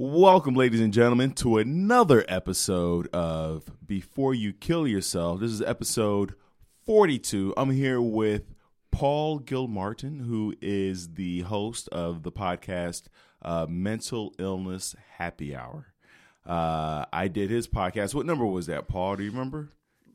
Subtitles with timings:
[0.00, 5.40] Welcome, ladies and gentlemen, to another episode of Before You Kill Yourself.
[5.40, 6.34] This is episode
[6.86, 7.52] 42.
[7.56, 8.54] I'm here with
[8.92, 13.06] Paul Gilmartin, who is the host of the podcast
[13.42, 15.92] uh, Mental Illness Happy Hour.
[16.46, 18.14] Uh, I did his podcast.
[18.14, 19.16] What number was that, Paul?
[19.16, 19.70] Do you remember?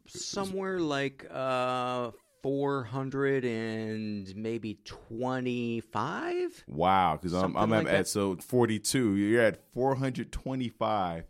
[0.06, 2.12] somewhere like uh
[2.44, 9.16] 400 and maybe 25 Wow, because I'm, I'm like at episode 42.
[9.16, 11.24] You're at 425.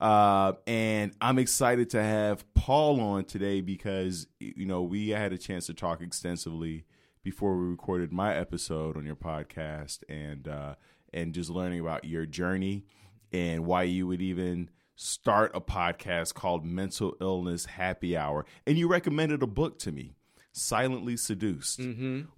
[0.00, 5.38] Uh, and I'm excited to have Paul on today because, you know, we had a
[5.38, 6.84] chance to talk extensively
[7.22, 10.74] before we recorded my episode on your podcast and, uh,
[11.12, 12.84] and just learning about your journey
[13.32, 18.46] and why you would even start a podcast called Mental Illness Happy Hour.
[18.66, 20.15] And you recommended a book to me,
[20.58, 21.80] Silently Seduced,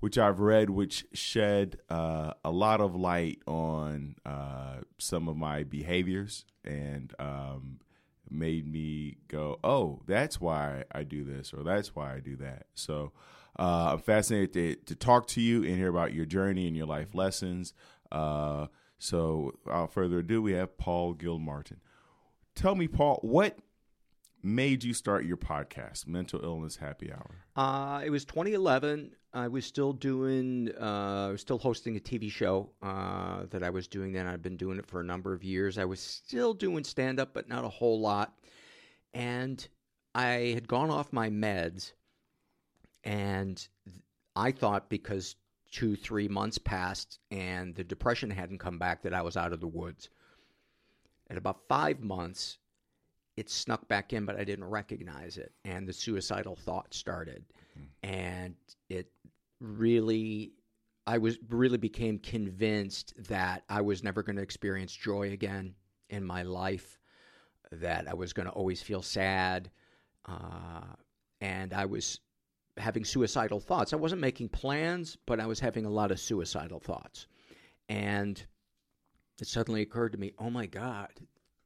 [0.01, 5.63] which I've read, which shed uh, a lot of light on uh, some of my
[5.63, 7.79] behaviors and um,
[8.29, 12.67] made me go, oh, that's why I do this or that's why I do that.
[12.75, 13.13] So
[13.57, 16.87] uh, I'm fascinated to, to talk to you and hear about your journey and your
[16.87, 17.73] life lessons.
[18.11, 18.67] Uh,
[18.99, 21.79] so without further ado, we have Paul Gilmartin.
[22.57, 23.57] Tell me, Paul, what
[24.43, 27.31] made you start your podcast, Mental Illness Happy Hour?
[27.57, 33.45] uh it was 2011 i was still doing uh still hosting a tv show uh
[33.51, 34.27] that i was doing then.
[34.29, 35.77] I've been doing it for a number of years.
[35.77, 38.33] I was still doing stand up but not a whole lot.
[39.13, 39.67] And
[40.15, 41.93] i had gone off my meds
[43.05, 43.67] and
[44.37, 45.35] i thought because
[45.71, 49.61] two three months passed and the depression hadn't come back that i was out of
[49.61, 50.09] the woods.
[51.29, 52.59] At about five months
[53.39, 55.53] it snuck back in, but I didn't recognize it.
[55.65, 57.45] And the suicidal thought started.
[58.03, 58.55] And
[58.89, 59.13] it
[59.61, 60.53] really,
[61.07, 65.75] I was really became convinced that I was never going to experience joy again
[66.11, 66.99] in my life,
[67.71, 69.71] that I was going to always feel sad.
[70.27, 70.95] Uh,
[71.41, 72.21] and I was
[72.77, 73.93] having suicidal thoughts.
[73.93, 77.27] I wasn't making plans, but I was having a lot of suicidal thoughts.
[77.89, 78.43] And
[79.41, 81.13] it suddenly occurred to me, oh my God,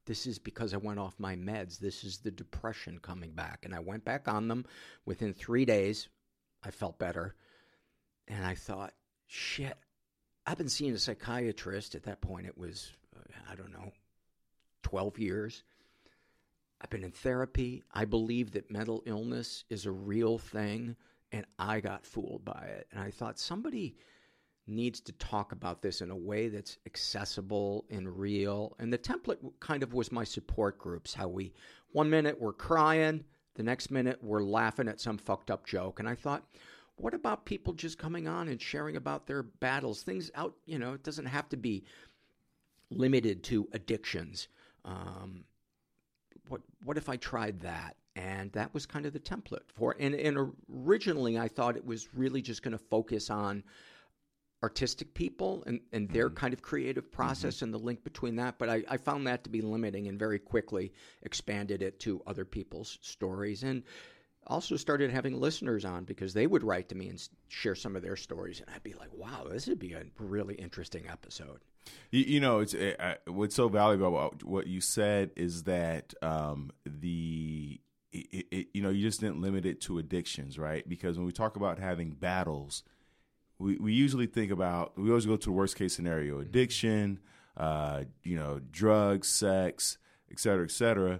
[0.05, 1.79] this is because I went off my meds.
[1.79, 3.63] This is the depression coming back.
[3.63, 4.65] And I went back on them.
[5.05, 6.09] Within three days,
[6.63, 7.35] I felt better.
[8.27, 8.93] And I thought,
[9.27, 9.77] shit,
[10.45, 11.95] I've been seeing a psychiatrist.
[11.95, 13.91] At that point, it was, uh, I don't know,
[14.83, 15.63] 12 years.
[16.81, 17.83] I've been in therapy.
[17.93, 20.97] I believe that mental illness is a real thing.
[21.31, 22.87] And I got fooled by it.
[22.91, 23.95] And I thought, somebody
[24.67, 28.75] needs to talk about this in a way that's accessible and real.
[28.79, 31.53] And the template kind of was my support groups, how we,
[31.91, 33.23] one minute we're crying,
[33.55, 35.99] the next minute we're laughing at some fucked up joke.
[35.99, 36.43] And I thought,
[36.95, 40.03] what about people just coming on and sharing about their battles?
[40.03, 41.83] Things out, you know, it doesn't have to be
[42.89, 44.47] limited to addictions.
[44.85, 45.43] Um,
[46.47, 47.95] what what if I tried that?
[48.15, 49.95] And that was kind of the template for.
[49.99, 53.63] And and originally I thought it was really just going to focus on
[54.63, 58.57] artistic people and, and their kind of creative process and the link between that.
[58.57, 62.45] But I, I found that to be limiting and very quickly expanded it to other
[62.45, 63.83] people's stories and
[64.47, 68.01] also started having listeners on because they would write to me and share some of
[68.01, 68.61] their stories.
[68.61, 71.59] And I'd be like, wow, this would be a really interesting episode.
[72.11, 76.71] You, you know, it's uh, what's so valuable about what you said is that um,
[76.85, 77.81] the
[78.13, 80.87] it, it, you know you just didn't limit it to addictions, right?
[80.87, 82.83] Because when we talk about having battles,
[83.59, 87.19] we, we usually think about we always go to the worst case scenario: addiction,
[87.57, 89.97] uh, you know, drugs, sex,
[90.31, 91.19] et cetera, et cetera.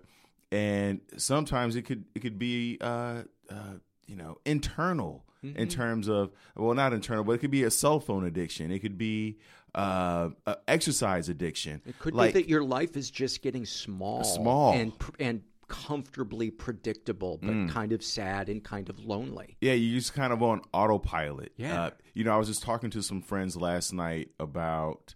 [0.51, 6.31] And sometimes it could it could be uh, uh, you know internal in terms of
[6.55, 8.71] well not internal, but it could be a cell phone addiction.
[8.71, 9.39] It could be
[9.75, 10.29] uh,
[10.67, 11.81] exercise addiction.
[11.85, 14.73] It could like, be that your life is just getting small, Small.
[14.73, 17.69] and pr- and comfortably predictable, but Mm.
[17.69, 19.57] kind of sad and kind of lonely.
[19.61, 21.53] Yeah, you just kind of on autopilot.
[21.57, 21.83] Yeah.
[21.83, 25.15] Uh, you know, I was just talking to some friends last night about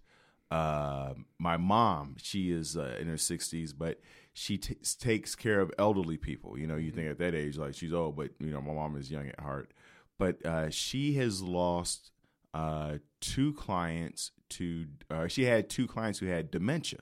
[0.50, 2.16] uh, my mom.
[2.22, 4.00] She is uh, in her 60s, but
[4.32, 6.58] she t- takes care of elderly people.
[6.58, 8.96] You know, you think at that age, like she's old, but, you know, my mom
[8.96, 9.72] is young at heart.
[10.18, 12.12] But uh, she has lost
[12.54, 17.00] uh, two clients to, uh, she had two clients who had dementia.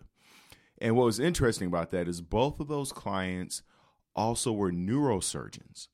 [0.79, 3.63] And what was interesting about that is both of those clients
[4.15, 5.89] also were neurosurgeons.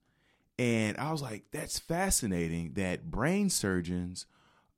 [0.58, 4.26] And I was like, that's fascinating that brain surgeons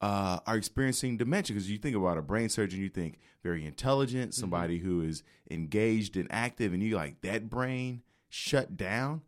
[0.00, 1.54] uh, are experiencing dementia.
[1.54, 6.16] Because you think about a brain surgeon, you think very intelligent, somebody who is engaged
[6.16, 9.22] and active, and you like that brain shut down.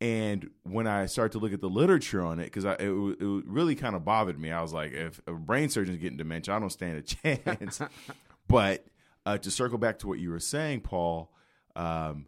[0.00, 3.74] And when I started to look at the literature on it, because it, it really
[3.74, 6.70] kind of bothered me, I was like, if a brain surgeon's getting dementia, I don't
[6.70, 7.02] stand a
[7.36, 7.80] chance.
[8.48, 8.84] but
[9.26, 11.32] uh, to circle back to what you were saying, Paul,
[11.76, 12.26] um,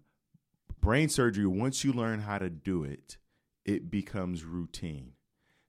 [0.81, 3.19] brain surgery, once you learn how to do it,
[3.65, 5.13] it becomes routine.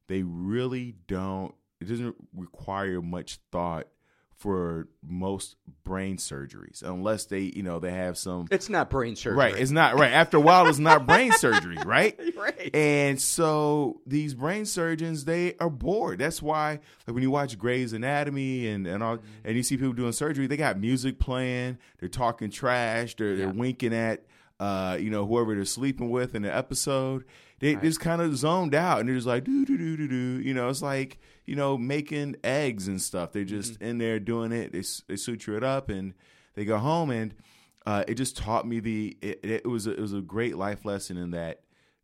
[0.07, 3.87] They really don't, it doesn't require much thought
[4.37, 9.35] for most brain surgeries unless they you know they have some it's not brain surgery.
[9.37, 10.11] Right it's not right.
[10.11, 12.19] After a while it's not brain surgery right?
[12.37, 12.69] Right.
[12.75, 16.19] And so these brain surgeons they are bored.
[16.19, 19.93] That's why like when you watch Grey's Anatomy and and all and you see people
[19.93, 24.23] doing surgery they got music playing they're talking trash they're, they're winking at
[24.59, 27.25] uh you know whoever they're sleeping with in the episode.
[27.59, 27.83] They Right.
[27.83, 30.53] just kind of zoned out and they're just like do do do do do you
[30.53, 33.31] know it's like you know making eggs and stuff.
[33.31, 33.83] They're just Mm-hmm.
[33.83, 34.71] in there doing it.
[34.73, 36.13] They, they suture it up and
[36.53, 37.33] they go home and
[37.85, 40.83] uh, it just taught me the it, it was a, it was a great life
[40.85, 41.61] lesson in that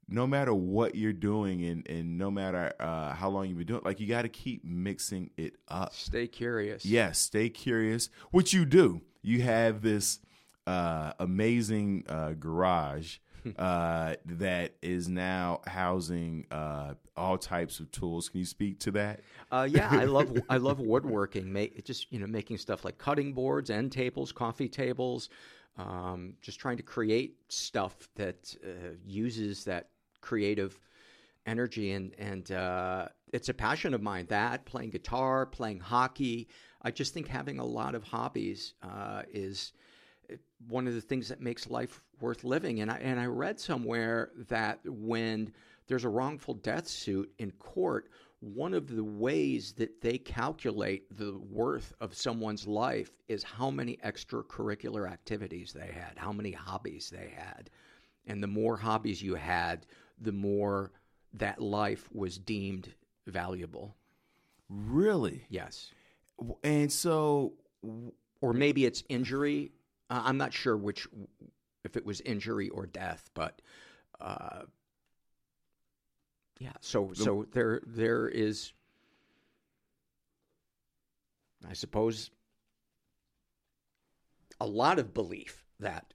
[0.10, 3.80] no matter what you're doing and and no matter uh, how long you've been doing
[3.80, 5.94] it, like you got to keep mixing it up.
[5.94, 6.86] Stay curious.
[6.86, 8.10] Yes stay curious.
[8.32, 10.20] Which you do you have this
[10.68, 13.18] uh, amazing uh, garage
[13.58, 19.20] uh, that is now housing uh, all types of tools can you speak to that
[19.52, 21.54] Uh, yeah, I love I love woodworking.
[21.54, 25.30] Make, just you know, making stuff like cutting boards, end tables, coffee tables.
[25.78, 29.90] Um, just trying to create stuff that uh, uses that
[30.22, 30.80] creative
[31.46, 34.26] energy, and and uh, it's a passion of mine.
[34.30, 36.48] That playing guitar, playing hockey.
[36.82, 39.74] I just think having a lot of hobbies uh, is
[40.68, 42.80] one of the things that makes life worth living.
[42.80, 45.54] And I and I read somewhere that when
[45.88, 48.10] there's a wrongful death suit in court,
[48.40, 53.98] one of the ways that they calculate the worth of someone's life is how many
[53.98, 57.70] extracurricular activities they had, how many hobbies they had.
[58.26, 59.86] And the more hobbies you had,
[60.20, 60.94] the more
[61.34, 62.94] that life was deemed
[63.28, 63.96] valuable.
[64.70, 65.92] really Yes.
[66.64, 67.54] and so
[68.42, 69.72] or maybe it's injury.
[70.10, 71.08] Uh, I'm not sure which,
[71.84, 73.62] if it was injury or death, but
[74.22, 74.64] uh,
[76.60, 76.74] yeah.
[76.82, 78.74] So so there there is,
[81.70, 82.32] I suppose,
[84.60, 86.14] a lot of belief that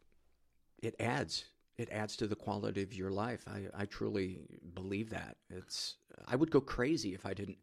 [0.82, 1.44] it adds
[1.76, 3.44] it adds to the quality of your life.
[3.46, 4.40] I I truly
[4.74, 5.36] believe that.
[5.50, 7.58] It's I would go crazy if I didn't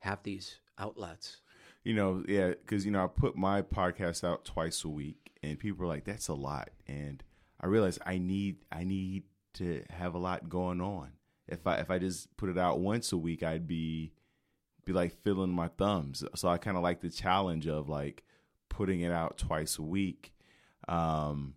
[0.00, 1.38] have these outlets.
[1.84, 5.58] you know, yeah, because you know, I put my podcast out twice a week, and
[5.58, 7.22] people are like, "That's a lot," and
[7.62, 9.24] I realized I need I need
[9.54, 11.12] to have a lot going on.
[11.46, 14.12] If I if I just put it out once a week, I'd be
[14.84, 16.24] be like filling my thumbs.
[16.34, 18.24] So I kind of like the challenge of like
[18.68, 20.32] putting it out twice a week.
[20.88, 21.54] Um,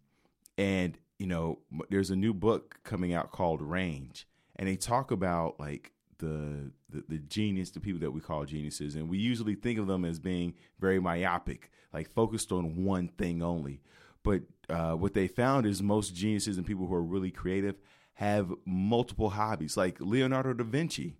[0.57, 1.59] and you know,
[1.89, 7.03] there's a new book coming out called Range, and they talk about like the, the
[7.07, 10.19] the genius, the people that we call geniuses, and we usually think of them as
[10.19, 13.81] being very myopic, like focused on one thing only.
[14.25, 17.75] But uh, what they found is most geniuses and people who are really creative
[18.15, 21.15] have multiple hobbies, like Leonardo da Vinci.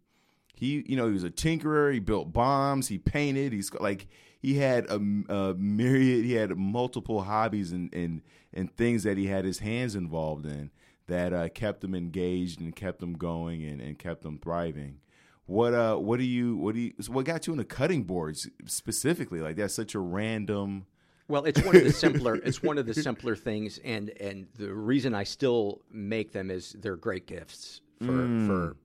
[0.55, 4.07] He you know he was a tinkerer he built bombs he painted he's like
[4.39, 8.21] he had a, a myriad he had multiple hobbies and, and
[8.53, 10.71] and things that he had his hands involved in
[11.07, 14.99] that uh, kept him engaged and kept him going and, and kept him thriving.
[15.45, 19.41] What uh what do you what do you what got you into cutting boards specifically?
[19.41, 20.85] Like that's such a random
[21.27, 22.35] Well, it's one of the simpler.
[22.35, 26.75] it's one of the simpler things, and and the reason I still make them is
[26.79, 28.75] they're great gifts for for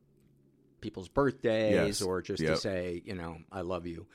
[0.80, 1.86] people's birthdays Mm.
[1.88, 2.02] Yes.
[2.02, 2.54] or just Yep.
[2.54, 4.06] to say, you know, I love you.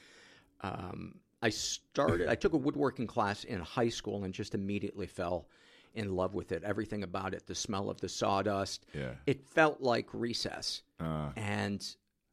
[0.62, 2.28] Um, I started.
[2.28, 5.48] I took a woodworking class in high school and just immediately fell
[5.94, 6.64] in love with it.
[6.64, 8.88] Everything about it, the smell of the sawdust.
[8.94, 9.12] Yeah.
[9.28, 11.86] It felt like recess uh and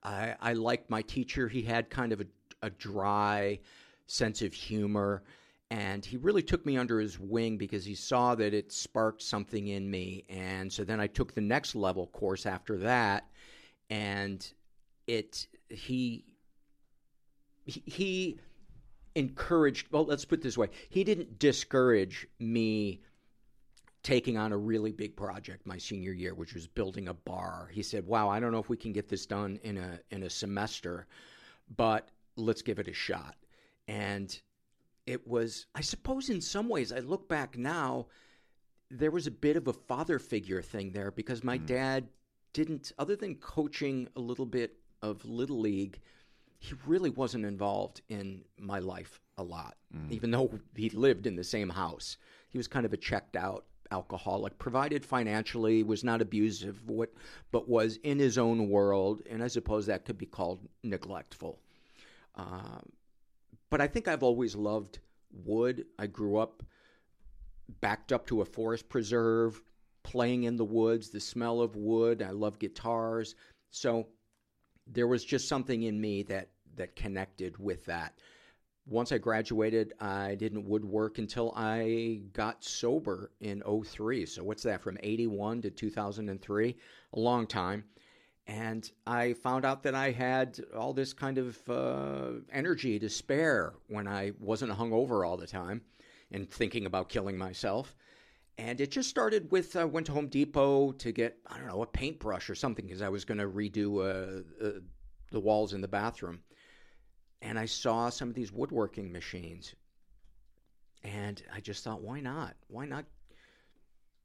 [0.02, 1.46] I, I liked my teacher.
[1.48, 2.26] He had kind of a,
[2.62, 3.60] a dry
[4.06, 5.22] sense of humor,
[5.72, 9.68] and he really took me under his wing because he saw that it sparked something
[9.68, 10.22] in me.
[10.28, 13.26] And so then I took the next level course after that,
[13.88, 14.46] and
[15.06, 16.26] it he
[17.64, 18.38] he,
[19.14, 19.86] encouraged.
[19.90, 23.00] Well, let's put this way: he didn't discourage me
[24.02, 27.70] taking on a really big project my senior year, which was building a bar.
[27.72, 30.24] He said, "Wow, I don't know if we can get this done in a in
[30.24, 31.06] a semester,
[31.74, 33.36] but let's give it a shot."
[33.88, 34.38] And
[35.06, 38.06] it was, I suppose, in some ways, I look back now,
[38.90, 42.08] there was a bit of a father figure thing there because my dad
[42.52, 46.00] didn't, other than coaching a little bit of little league,
[46.58, 49.76] he really wasn't involved in my life a lot,
[50.10, 52.16] even though he lived in the same house.
[52.50, 57.12] He was kind of a checked out alcoholic, provided financially, was not abusive, what,
[57.50, 61.58] but was in his own world, and I suppose that could be called neglectful.
[62.36, 62.82] Um,
[63.72, 64.98] but I think I've always loved
[65.32, 65.86] wood.
[65.98, 66.62] I grew up
[67.80, 69.62] backed up to a forest preserve,
[70.02, 72.20] playing in the woods, the smell of wood.
[72.20, 73.34] I love guitars.
[73.70, 74.08] So
[74.86, 78.18] there was just something in me that that connected with that.
[78.86, 84.26] Once I graduated, I didn't woodwork until I got sober in 03.
[84.26, 86.76] So what's that from 81 to 2003?
[87.14, 87.84] A long time.
[88.46, 93.74] And I found out that I had all this kind of uh, energy to spare
[93.88, 95.82] when I wasn't hungover all the time
[96.32, 97.94] and thinking about killing myself.
[98.58, 101.68] And it just started with I uh, went to Home Depot to get I don't
[101.68, 104.80] know a paintbrush or something because I was going to redo uh, uh,
[105.30, 106.40] the walls in the bathroom,
[107.40, 109.74] and I saw some of these woodworking machines,
[111.02, 112.54] and I just thought, why not?
[112.68, 113.06] Why not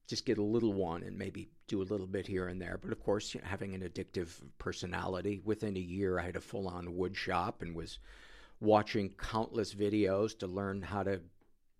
[0.07, 2.79] just get a little one and maybe do a little bit here and there?
[2.81, 6.41] But of course, you know, having an addictive personality, within a year I had a
[6.41, 8.00] full-on wood shop and was
[8.59, 11.21] watching countless videos to learn how to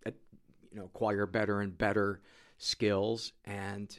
[0.06, 2.22] you know acquire better and better
[2.58, 3.34] skills.
[3.46, 3.98] And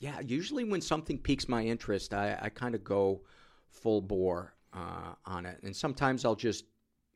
[0.00, 3.22] yeah usually when something piques my interest i, I kind of go
[3.68, 5.58] full bore uh, on it.
[5.62, 6.64] And sometimes i'll just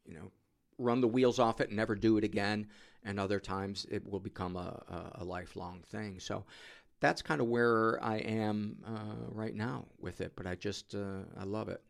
[0.05, 0.31] you know
[0.79, 2.67] run the wheels off it and never do it again.
[3.05, 6.21] And other times it will become a, a, a lifelong thing.
[6.21, 6.45] So
[7.03, 11.21] that's kind of where i am uh, right now with it but i just uh,
[11.39, 11.83] i love it.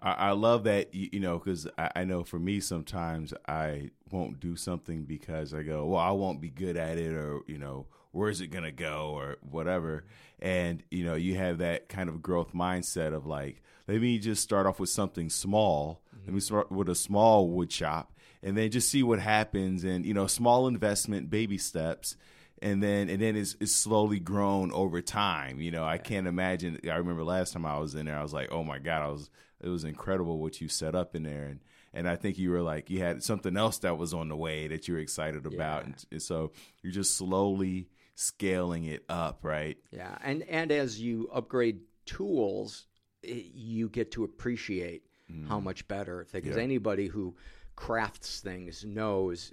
[0.00, 4.38] I, I love that you, know because I, I, know for me sometimes I won't
[4.38, 7.86] do something because I go well I won't be good at it or you know
[8.12, 9.10] where's it gonna go?
[9.14, 10.04] or whatever.
[10.40, 14.42] And you know you have that kind of growth mindset of like let me just
[14.42, 16.02] start off with something small.
[16.14, 16.26] Mm-hmm.
[16.26, 18.12] let me start with a small wood shop
[18.42, 19.82] and then just see what happens.
[19.84, 22.16] And you know small investment baby steps
[22.62, 26.78] and then and then it's, it's slowly grown over time you know i can't imagine
[26.84, 29.08] i remember last time i was in there i was like oh my god i
[29.08, 31.60] was it was incredible what you set up in there and
[31.94, 34.68] and I think you were like you had something else that was on the way
[34.68, 35.92] that you were excited about yeah.
[36.12, 41.80] and, so you're just slowly scaling it up right yeah and and as you upgrade
[42.04, 42.86] tools
[43.22, 45.46] you get to appreciate mm.
[45.48, 46.62] how much better because yeah.
[46.62, 47.34] anybody who
[47.76, 49.52] crafts things knows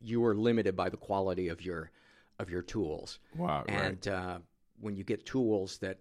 [0.00, 1.90] you are limited by the quality of your
[2.38, 4.14] of your tools wow and right.
[4.14, 4.38] uh,
[4.80, 5.98] when you get tools that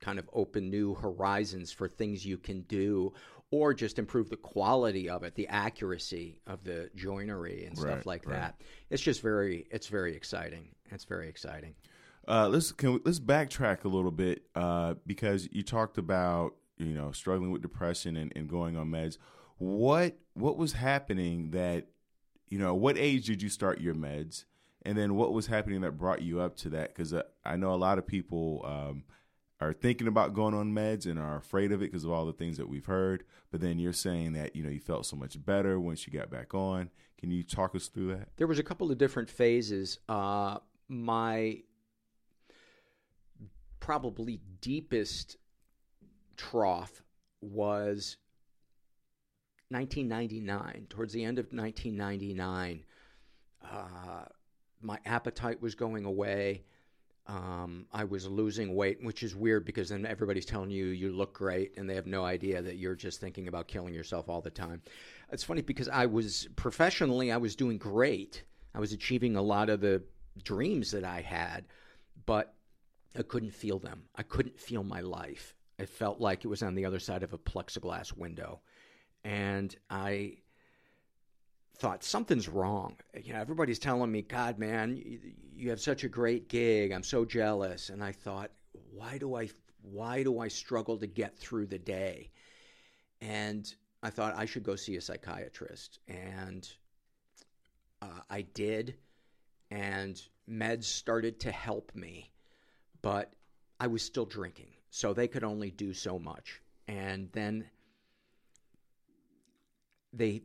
[0.00, 3.12] kind of open new horizons for things you can do
[3.50, 8.06] or just improve the quality of it, the accuracy of the joinery and stuff right,
[8.06, 8.36] like right.
[8.36, 8.60] that.
[8.90, 10.68] It's just very it's very exciting.
[10.90, 11.74] It's very exciting.
[12.28, 16.94] Uh, let's can we, let's backtrack a little bit uh, because you talked about you
[16.94, 19.18] know struggling with depression and, and going on meds.
[19.58, 21.88] What what was happening that
[22.50, 24.44] you know what age did you start your meds,
[24.82, 26.88] and then what was happening that brought you up to that?
[26.88, 28.62] Because uh, I know a lot of people.
[28.64, 29.04] Um,
[29.62, 32.32] are thinking about going on meds and are afraid of it because of all the
[32.32, 33.24] things that we've heard.
[33.50, 36.30] But then you're saying that you know you felt so much better once you got
[36.30, 36.90] back on.
[37.18, 38.28] Can you talk us through that?
[38.36, 39.98] There was a couple of different phases.
[40.08, 41.58] Uh, my
[43.78, 45.36] probably deepest
[46.36, 47.02] trough
[47.42, 48.16] was
[49.70, 50.86] 1999.
[50.88, 52.84] Towards the end of 1999,
[53.64, 54.24] uh,
[54.82, 56.64] my appetite was going away.
[57.26, 61.32] Um, I was losing weight, which is weird because then everybody's telling you you look
[61.32, 64.50] great, and they have no idea that you're just thinking about killing yourself all the
[64.50, 64.82] time.
[65.30, 68.42] It's funny because I was professionally, I was doing great.
[68.74, 70.02] I was achieving a lot of the
[70.42, 71.66] dreams that I had,
[72.26, 72.54] but
[73.16, 74.04] I couldn't feel them.
[74.16, 75.54] I couldn't feel my life.
[75.78, 78.60] It felt like it was on the other side of a plexiglass window,
[79.24, 80.38] and I
[81.80, 82.96] thought something's wrong.
[83.22, 85.18] You know, everybody's telling me, God, man, you,
[85.54, 86.92] you, have such a great gig.
[86.92, 87.88] I'm so jealous.
[87.88, 88.50] And I thought,
[88.92, 89.48] why do I,
[89.82, 92.30] why do I struggle to get through the day?
[93.22, 93.72] And
[94.02, 96.00] I thought I should go see a psychiatrist.
[96.06, 96.68] And
[98.02, 98.96] uh, I did.
[99.70, 102.30] And meds started to help me,
[103.02, 103.32] but
[103.78, 104.72] I was still drinking.
[104.90, 106.60] So they could only do so much.
[106.88, 107.70] And then
[110.12, 110.42] they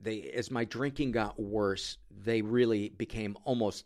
[0.00, 3.84] they as my drinking got worse, they really became almost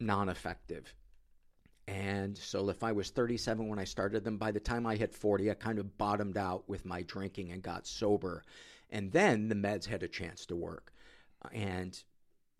[0.00, 0.94] non-effective.
[1.86, 5.14] And so if I was 37 when I started them, by the time I hit
[5.14, 8.44] 40, I kind of bottomed out with my drinking and got sober.
[8.90, 10.92] And then the meds had a chance to work.
[11.52, 11.98] And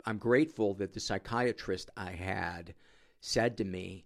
[0.05, 2.73] I'm grateful that the psychiatrist I had
[3.21, 4.05] said to me,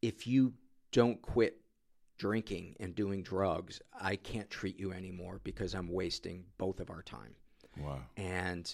[0.00, 0.54] if you
[0.90, 1.61] don't quit
[2.22, 7.02] drinking and doing drugs, I can't treat you anymore because I'm wasting both of our
[7.02, 7.34] time.
[7.76, 7.98] Wow.
[8.16, 8.72] And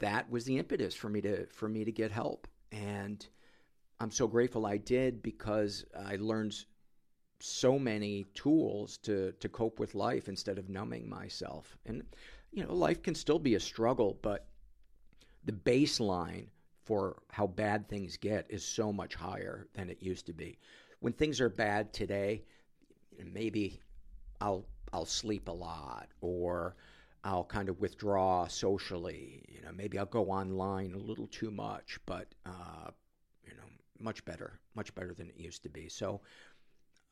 [0.00, 2.48] that was the impetus for me to for me to get help.
[2.72, 3.24] And
[4.00, 6.56] I'm so grateful I did because I learned
[7.38, 11.78] so many tools to to cope with life instead of numbing myself.
[11.86, 12.02] And
[12.50, 14.48] you know, life can still be a struggle, but
[15.44, 16.46] the baseline
[16.84, 20.58] for how bad things get is so much higher than it used to be.
[20.98, 22.42] When things are bad today,
[23.24, 23.80] maybe
[24.40, 26.76] I'll I'll sleep a lot or
[27.24, 29.44] I'll kind of withdraw socially.
[29.48, 32.90] You know, maybe I'll go online a little too much, but uh,
[33.44, 33.64] you know,
[33.98, 35.88] much better, much better than it used to be.
[35.88, 36.20] So,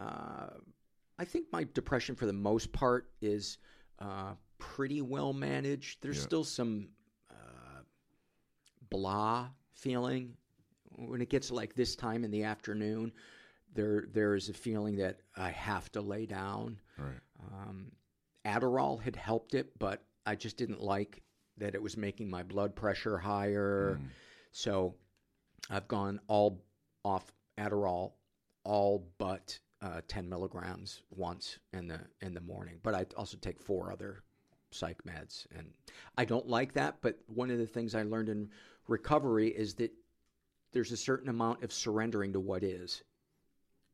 [0.00, 0.50] uh,
[1.18, 3.58] I think my depression, for the most part, is
[3.98, 6.02] uh, pretty well managed.
[6.02, 6.24] There's Yeah.
[6.24, 6.88] still some
[7.30, 7.80] uh,
[8.90, 10.36] blah feeling
[10.96, 13.12] when it gets like this time in the afternoon.
[13.74, 16.78] There, there is a feeling that I have to lay down.
[16.96, 17.20] Right.
[17.52, 17.92] Um,
[18.44, 21.22] Adderall had helped it, but I just didn't like
[21.58, 24.00] that it was making my blood pressure higher.
[24.52, 24.94] So
[25.70, 26.62] I've gone all
[27.04, 28.12] off Adderall,
[28.64, 32.78] all but uh, 10 milligrams once in the in the morning.
[32.82, 34.22] But I also take four other
[34.70, 35.70] psych meds, and
[36.16, 36.96] I don't like that.
[37.00, 38.50] But one of the things I learned in
[38.88, 39.92] recovery is that
[40.72, 43.02] there's a certain amount of surrendering to what is.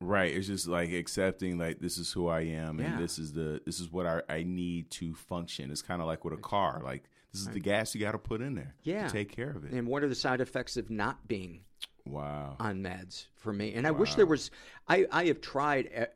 [0.00, 0.34] Right.
[0.34, 3.80] It's just like accepting like this is who I am and this is the this
[3.80, 5.70] is what I, I need to function.
[5.70, 6.80] It's kind of like with a car.
[6.82, 9.06] Like this is the gas you got to put in there Yeah.
[9.06, 9.72] to take care of it.
[9.72, 11.60] And what are the side effects of not being
[12.06, 12.56] Wow.
[12.58, 13.74] on meds for me.
[13.74, 14.50] And I wish there was.
[14.88, 16.08] I I have tried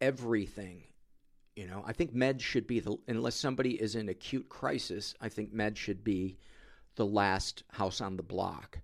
[0.00, 0.84] everything.
[1.54, 5.14] You know, I think meds should be the unless somebody is in acute crisis.
[5.20, 6.38] I think meds should be
[6.94, 8.78] the last house on the block.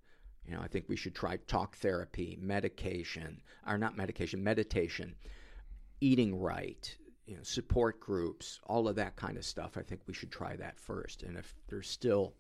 [0.47, 5.15] You know, I think we should try talk therapy, medication, or not medication, meditation,
[6.01, 6.95] eating right,
[7.27, 9.77] you know, support groups, all of that kind of stuff.
[9.77, 11.23] I think we should try that first.
[11.23, 12.35] And if there's still,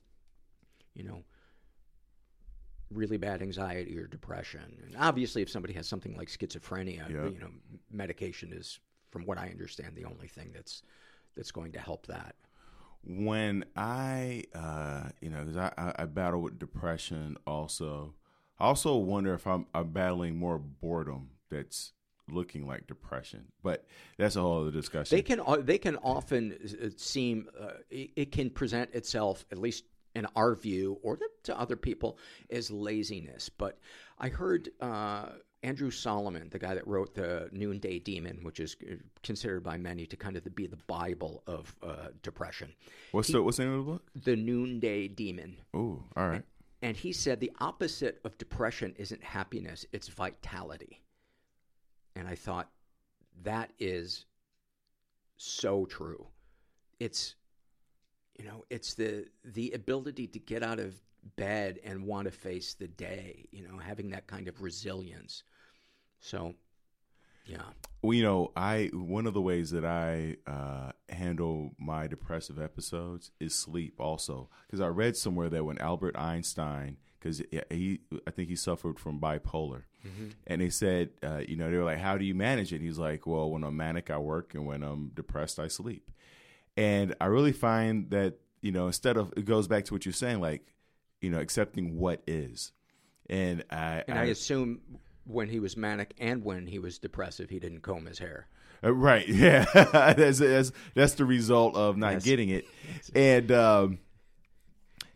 [0.94, 1.24] you know,
[2.90, 4.76] really bad anxiety or depression.
[4.84, 7.28] And obviously, if somebody has something like schizophrenia, Yeah.
[7.28, 7.50] you know,
[7.90, 8.78] medication is,
[9.10, 10.82] from what I understand, the only thing that's
[11.34, 12.36] that's going to help that.
[13.06, 18.14] When I, uh, you know, because I, I, I battle with depression also.
[18.58, 21.92] I also wonder if I'm, I'm battling more boredom that's
[22.28, 23.84] looking like depression, but
[24.16, 25.16] that's a whole other discussion.
[25.16, 29.84] They can uh, they can often uh, seem uh, it, can present itself at least
[30.14, 32.18] in our view or to other people
[32.50, 33.48] as laziness.
[33.48, 33.78] But
[34.18, 35.26] I heard uh,
[35.64, 40.04] Andrew Solomon, the guy that wrote the Noonday Demon, which is uh, considered by many
[40.04, 42.70] to kind of be the Bible of uh, depression.
[43.12, 44.02] what's the what's the name of the book?
[44.14, 45.56] The Noonday Demon.
[45.72, 46.42] Oh, all right.
[46.82, 51.00] And he said the opposite of depression isn't happiness, it's vitality.
[52.14, 52.68] And I thought
[53.42, 54.26] that is
[55.38, 56.26] so true.
[57.00, 57.36] It's
[58.38, 61.00] you know, it's the the ability to get out of
[61.36, 65.42] bed and want to face the day, you know, having that kind of resilience.
[66.24, 66.54] So,
[67.44, 67.58] yeah.
[68.00, 73.30] Well, you know, I one of the ways that I uh, handle my depressive episodes
[73.40, 74.00] is sleep.
[74.00, 78.98] Also, because I read somewhere that when Albert Einstein, because he, I think he suffered
[78.98, 79.82] from bipolar,
[80.46, 82.98] and they said, uh, you know, they were like, "How do you manage it?" He's
[82.98, 86.10] like, "Well, when I'm manic, I work, and when I'm depressed, I sleep."
[86.76, 90.14] And I really find that you know, instead of it goes back to what you're
[90.14, 90.72] saying, like,
[91.20, 92.72] you know, accepting what is,
[93.28, 94.80] and I, And I assume
[95.26, 98.46] when he was manic and when he was depressive, he didn't comb his hair.
[98.82, 99.26] Uh, right.
[99.28, 99.64] Yeah.
[100.16, 102.24] that's, that's that's the result of not Yes.
[102.24, 102.64] getting it.
[103.14, 103.98] And um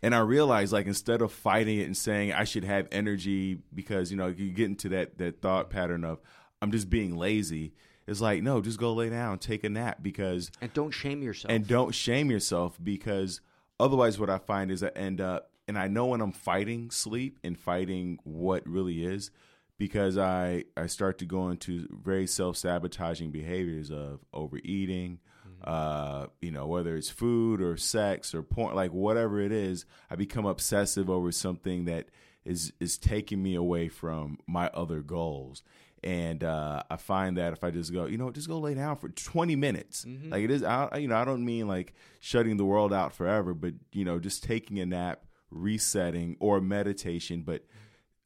[0.02, 4.10] and I realized like instead of fighting it and saying I should have energy because
[4.10, 6.20] you know you get into that that thought pattern of
[6.62, 7.74] I'm just being lazy.
[8.06, 11.52] It's like no, just go lay down, take a nap because And don't shame yourself.
[11.52, 13.40] and don't shame yourself because
[13.78, 17.38] otherwise what I find is I end up and I know when I'm fighting sleep
[17.44, 19.30] and fighting what really is
[19.78, 25.20] because I I start to go into very self-sabotaging behaviors of overeating
[25.64, 30.14] uh you know whether it's food or sex or porn like whatever it is I
[30.14, 32.10] become obsessive over something that
[32.44, 35.62] is is taking me away from my other goals.
[36.04, 38.96] And uh, I find that if I just go, you know, just go lay down
[38.98, 40.04] for 20 minutes.
[40.30, 43.52] Like it is, I, you know, I don't mean like shutting the world out forever,
[43.52, 47.64] but you know, just taking a nap, resetting, or meditation, but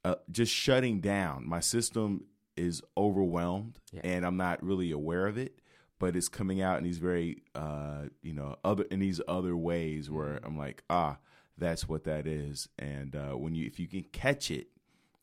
[0.05, 1.49] uh, just shutting down.
[1.49, 4.01] My system is overwhelmed, Yeah.
[4.05, 5.59] and I'm not really aware of it.
[5.99, 10.11] But it's coming out in these very, uh, you know, other in these other ways
[10.11, 11.19] where I'm like, ah,
[11.57, 12.69] that's what that is.
[12.77, 14.67] And uh, when you, if you can catch it,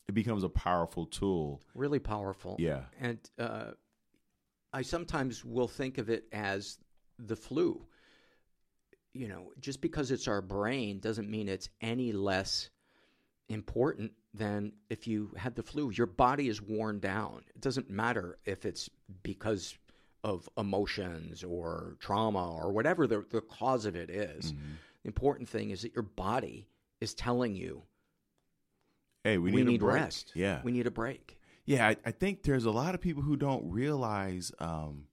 [0.07, 1.61] it becomes a powerful tool.
[1.75, 2.55] really powerful.
[2.59, 2.83] Yeah.
[2.97, 3.71] And uh,
[4.71, 6.77] I sometimes will think of it as
[7.19, 7.85] the flu.
[9.13, 12.69] You know, just because it's our brain doesn't mean it's any less
[13.49, 15.91] important than if you had the flu.
[15.91, 17.41] Your body is worn down.
[17.55, 18.89] It doesn't matter if it's
[19.23, 19.77] because
[20.23, 24.51] of emotions or trauma or whatever the, the cause of it is.
[25.03, 26.67] The important thing is that your body
[26.99, 27.83] is telling you
[29.23, 30.31] Hey, we we need, a rest.
[30.33, 31.39] Yeah, We need a break.
[31.65, 35.07] Yeah, I, I think there's a lot of people who don't realize um,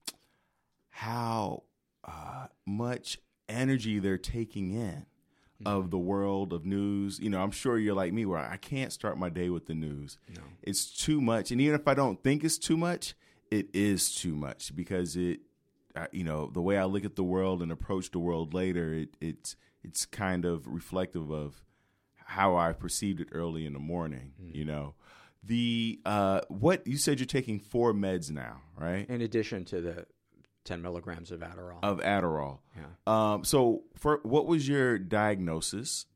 [0.90, 1.64] how
[2.04, 5.06] uh, much energy they're taking in
[5.64, 7.18] of the world of news.
[7.18, 9.74] You know, I'm sure you're like me, where I can't start my day with the
[9.74, 10.18] news.
[10.34, 10.42] No.
[10.62, 13.14] It's too much, and even if I don't think it's too much,
[13.50, 15.40] it is too much because it,
[15.94, 18.92] uh, you know, the way I look at the world and approach the world later,
[18.92, 21.62] it it's it's kind of reflective of
[22.16, 24.32] how I perceived it early in the morning.
[24.38, 24.94] You know,
[25.42, 29.08] the uh, what you said you're taking four meds now, right?
[29.08, 30.06] In addition to the
[30.66, 31.78] 10 milligrams of Adderall.
[31.82, 32.58] Of Adderall.
[32.76, 32.84] yeah.
[33.06, 36.06] Um, so, for what was your diagnosis,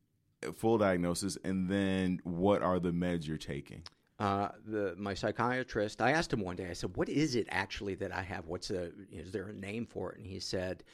[0.56, 3.82] full diagnosis, and then what are the meds you're taking?
[4.18, 6.68] Uh, the my psychiatrist, I asked him one day.
[6.68, 8.46] I said, "What is it actually that I have?
[8.46, 10.84] What's a is there a name for it?" And he said,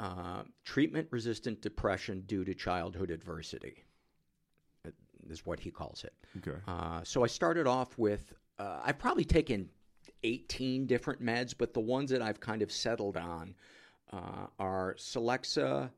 [0.00, 3.84] uh, "Treatment-resistant depression due to childhood adversity."
[5.30, 6.12] Is what he calls it.
[6.38, 6.58] Okay.
[6.66, 9.70] Uh, so I started off with uh, I've probably taken
[10.24, 13.54] 18 different meds, but the ones that I've kind of settled on
[14.12, 15.90] uh, are Celexa,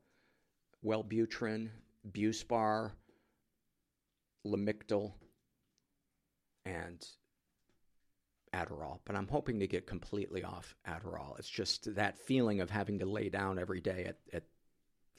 [0.85, 1.69] Wellbutrin,
[2.11, 2.91] Buspar,
[4.45, 5.13] Lamictal,
[6.65, 7.05] and
[8.53, 8.99] Adderall.
[9.05, 11.37] But I'm hoping to get completely off Adderall.
[11.39, 14.43] It's just that feeling of having to lay down every day at, at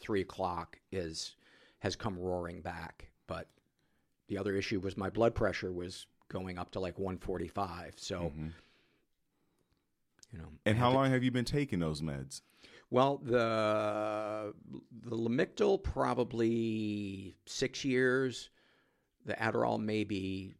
[0.00, 1.34] three o'clock is
[1.80, 3.08] has come roaring back.
[3.26, 3.48] But
[4.28, 7.94] the other issue was my blood pressure was going up to like 145.
[7.96, 8.32] So,
[10.32, 10.48] you know.
[10.66, 12.42] And how to- long have you been taking those meds?
[12.90, 14.54] well, the
[15.02, 18.50] the Lamictal probably six years.
[19.26, 20.54] The Adderall maybe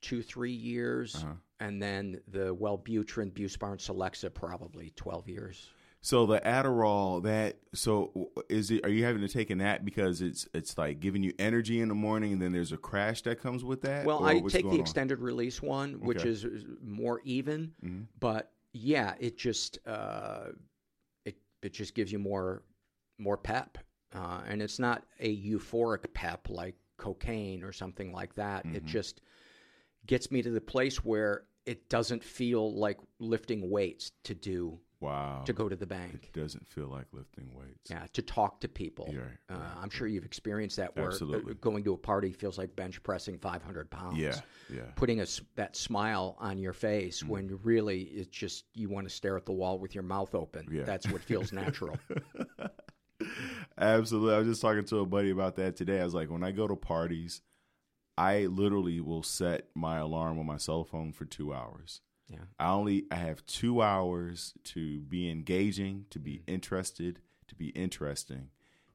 [0.00, 1.34] two three years, Uh-huh.
[1.60, 5.68] and then the Wellbutrin, Buspar, and Celexa probably twelve years.
[6.04, 8.84] So the Adderall, that so is it?
[8.84, 11.94] Are you having to take that because it's it's like giving you energy in the
[11.94, 14.04] morning, and then there's a crash that comes with that?
[14.04, 14.80] Well, I take the on?
[14.80, 16.28] extended release one, which Okay.
[16.28, 16.44] is
[16.84, 17.72] more even.
[17.82, 18.04] Mhm.
[18.20, 20.48] But yeah, it just uh,
[21.24, 22.64] it it just gives you more
[23.16, 23.78] more pep,
[24.14, 28.66] uh, and it's not a euphoric pep like cocaine or something like that.
[28.66, 28.88] It Mhm.
[28.88, 29.22] just
[30.04, 35.42] gets me to the place where it doesn't feel like lifting weights to do Wow,
[35.46, 36.30] to go to the bank.
[36.34, 37.90] it doesn't feel like lifting weights.
[37.90, 39.08] Yeah, to talk to people.
[39.12, 39.20] Yeah,
[39.54, 39.58] Uh.
[39.80, 41.54] I'm sure you've experienced that where uh, Absolutely.
[41.54, 44.34] going to a party feels like bench pressing 500 pounds yeah,
[44.72, 44.82] yeah.
[44.96, 47.28] putting a that smile on your face Mm.
[47.28, 50.66] when really it's just you want to stare at the wall with your mouth open.
[50.70, 50.84] Yeah.
[50.84, 51.96] That's what feels natural.
[53.78, 54.34] Absolutely.
[54.34, 56.00] I was just talking to a buddy about that today.
[56.00, 57.42] I was like, when I go to parties,
[58.16, 62.00] I literally will set my alarm on my cell phone for two hours.
[62.28, 62.38] Yeah.
[62.58, 68.48] I only I have two hours to be engaging, to be interested, to be interesting,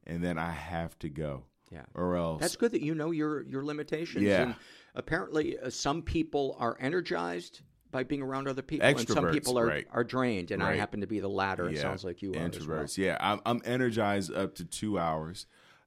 [0.06, 1.84] and then I have to go, Yeah.
[1.94, 4.24] or else That's good that you know your your limitations.
[4.24, 4.42] Yeah.
[4.42, 4.54] And
[4.94, 9.66] apparently, uh, some people are energized by being around other people, and some people are
[9.66, 9.86] right.
[9.92, 10.50] are drained.
[10.50, 11.68] And I happen to be the latter.
[11.68, 12.36] It sounds like you are.
[12.36, 12.78] as well.
[12.78, 12.98] introverts.
[12.98, 15.46] Yeah, I'm, I'm energized up to two hours.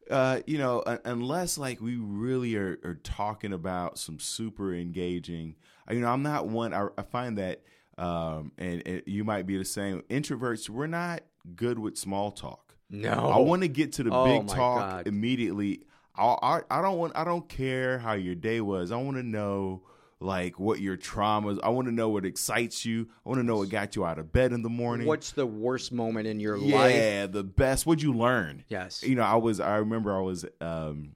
[0.09, 5.55] Uh, you know, un- unless like we really are, are talking about some super engaging.
[5.91, 6.73] You know, I'm not one.
[6.73, 7.61] I, I find that,
[7.97, 10.01] um, and, and you might be the same.
[10.09, 11.21] Introverts, we're not
[11.55, 12.75] good with small talk.
[12.89, 15.07] No, I want to get to the Oh, big talk God.
[15.07, 15.81] immediately.
[16.15, 17.13] I, I I don't want.
[17.15, 18.91] I don't care how your day was.
[18.91, 19.81] I want to know
[20.19, 21.59] like what your traumas.
[21.63, 23.09] I want to know what excites you.
[23.25, 25.07] I want to know what got you out of bed in the morning.
[25.07, 26.93] What's the worst moment in your life?
[26.95, 27.85] Yeah, the best.
[27.87, 28.63] What'd you learn?
[28.69, 29.01] Yes.
[29.03, 29.59] You know, I was.
[29.59, 31.15] I remember I was um,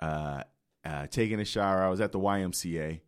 [0.00, 0.42] uh,
[0.84, 1.82] uh, taking a shower.
[1.82, 3.00] I was at the YMCA,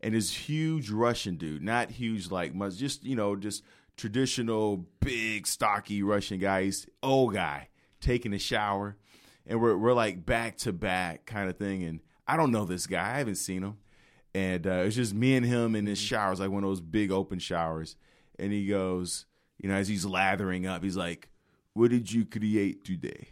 [0.00, 3.62] and this huge Russian dude, not huge like much, just you know, just
[3.96, 6.64] traditional big stocky Russian guy.
[6.64, 7.68] He's old guy
[8.00, 8.96] taking a shower,
[9.46, 11.82] and we're we're like back to back kind of thing.
[11.82, 13.14] And I don't know this guy.
[13.14, 13.78] I haven't seen him,
[14.34, 16.30] and uh, it's just me and him in this shower.
[16.30, 17.96] It's like one of those big open showers,
[18.38, 19.26] and he goes,
[19.58, 21.28] you know, as he's lathering up, he's like,
[21.74, 23.28] "What did you create today?"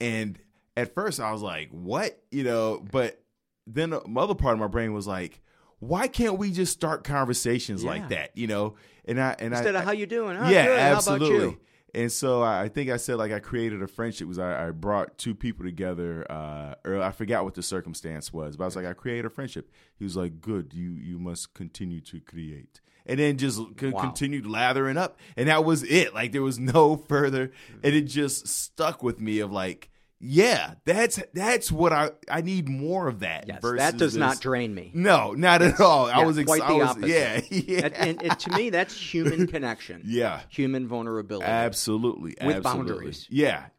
[0.00, 0.38] And
[0.76, 3.22] at first, I was like, "What?" You know, but
[3.66, 5.40] then the other part of my brain was like,
[5.80, 7.90] "Why can't we just start conversations Yeah.
[7.90, 10.36] like that?" You know, and I and Instead I, of how you doing?
[10.38, 10.78] "Oh, yeah, good.
[10.78, 11.28] absolutely.
[11.28, 11.60] How about you?
[11.92, 14.70] And so I I think I said like I created a friendship was I, I
[14.70, 16.24] brought two people together.
[16.30, 19.30] Uh, or I forgot what the circumstance was, but I was like I created a
[19.30, 19.70] friendship.
[19.98, 24.00] He was like, "Good, you you must continue to create." And then just c- Wow.
[24.02, 26.14] continued lathering up, and that was it.
[26.14, 27.50] Like there was no further,
[27.82, 29.90] and it just stuck with me of like,
[30.22, 33.46] Yeah, that's that's what I I need more of that.
[33.48, 34.90] Yes, that does this- not drain me.
[34.92, 36.06] No, not at all.
[36.10, 37.08] I Yeah, was ex- quite I the was- opposite.
[37.08, 40.02] Yeah, yeah, And, and, and to me, that's human connection.
[40.04, 40.40] yeah.
[40.50, 41.46] Human vulnerability.
[41.46, 42.62] Absolutely, With absolutely.
[42.92, 43.26] boundaries.
[43.30, 43.64] Yeah,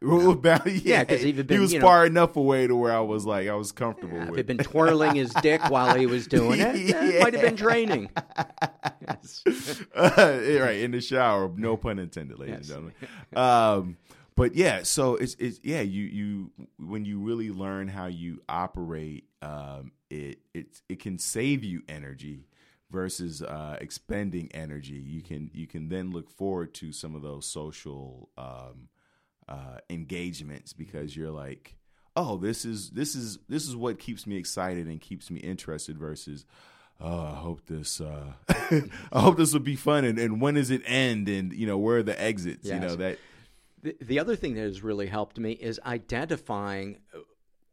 [0.66, 1.04] yeah.
[1.04, 3.54] 'cause even he was you know- far enough away to where I was like I
[3.54, 4.36] was comfortable If with.
[4.38, 8.10] he'd been twirling his dick while he was doing it, might have been draining.
[9.06, 9.44] Yes.
[9.94, 11.50] right in the shower.
[11.56, 12.70] No pun intended, ladies Yes.
[12.70, 12.92] and
[13.32, 13.86] gentlemen.
[13.86, 13.96] Um,
[14.36, 15.80] but yeah, so it's it's yeah.
[15.80, 21.64] You you when you really learn how you operate, um, it it it can save
[21.64, 22.46] you energy
[22.90, 24.94] versus uh, expending energy.
[24.94, 28.88] You can you can then look forward to some of those social um,
[29.48, 31.76] uh, engagements because you're like,
[32.16, 35.98] oh, this is this is this is what keeps me excited and keeps me interested
[35.98, 36.44] versus.
[37.04, 38.00] Oh, I hope this.
[38.00, 38.34] Uh,
[39.12, 40.04] I hope this will be fun.
[40.04, 41.28] And, and when does it end?
[41.28, 42.66] And you know, where are the exits?
[42.66, 42.82] You Yes.
[42.82, 43.18] know that.
[43.82, 47.18] The, the other thing that has really helped me is identifying uh,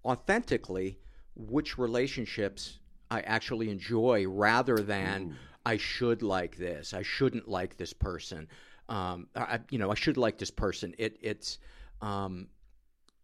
[0.05, 0.99] authentically
[1.35, 2.79] which relationships
[3.11, 8.47] I actually enjoy rather than I should like this, I shouldn't like this person.
[8.87, 10.95] Um, I, you know, I should like this person.
[10.97, 11.59] It, it's
[12.01, 12.47] um,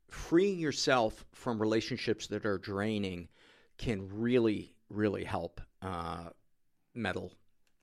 [0.10, 3.28] freeing yourself from relationships that are draining
[3.78, 6.30] can really, really help uh,
[6.94, 7.34] mental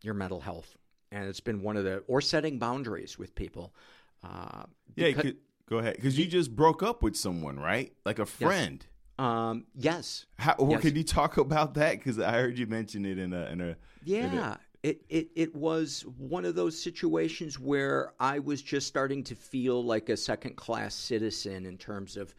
[0.03, 0.77] your mental health.
[1.11, 3.75] And it's been one of the or setting boundaries with people.
[4.23, 4.65] Uh,
[4.97, 5.37] Yeah, because- could,
[5.69, 7.93] go ahead because you just broke up with someone, right?
[8.05, 8.85] Like a friend.
[9.19, 10.27] Um, yes.
[10.39, 10.83] How, well, Yes.
[10.83, 11.99] Could you talk about that?
[11.99, 13.77] Because I heard you mention it in a in a.
[14.05, 14.57] Yeah.
[14.83, 19.85] It, it it was one of those situations where I was just starting to feel
[19.85, 22.35] like a second class citizen in terms of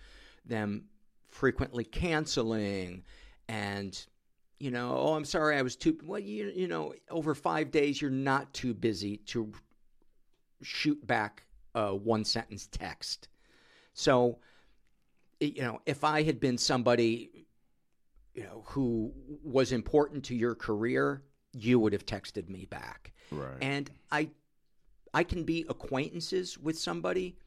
[0.46, 0.84] them
[1.30, 3.04] frequently canceling
[3.48, 4.06] and
[4.60, 8.02] you know, oh I'm sorry I was too well you you know, over 5 days
[8.02, 9.50] you're not too busy to
[10.62, 11.43] shoot back
[11.76, 13.28] a one sentence text.
[13.94, 14.40] So
[15.40, 17.46] you know, if I had been somebody
[18.34, 23.14] you know who was important to your career, you would have texted me back.
[23.32, 23.58] Right.
[23.62, 24.30] And I
[25.14, 27.38] I can be acquaintances with somebody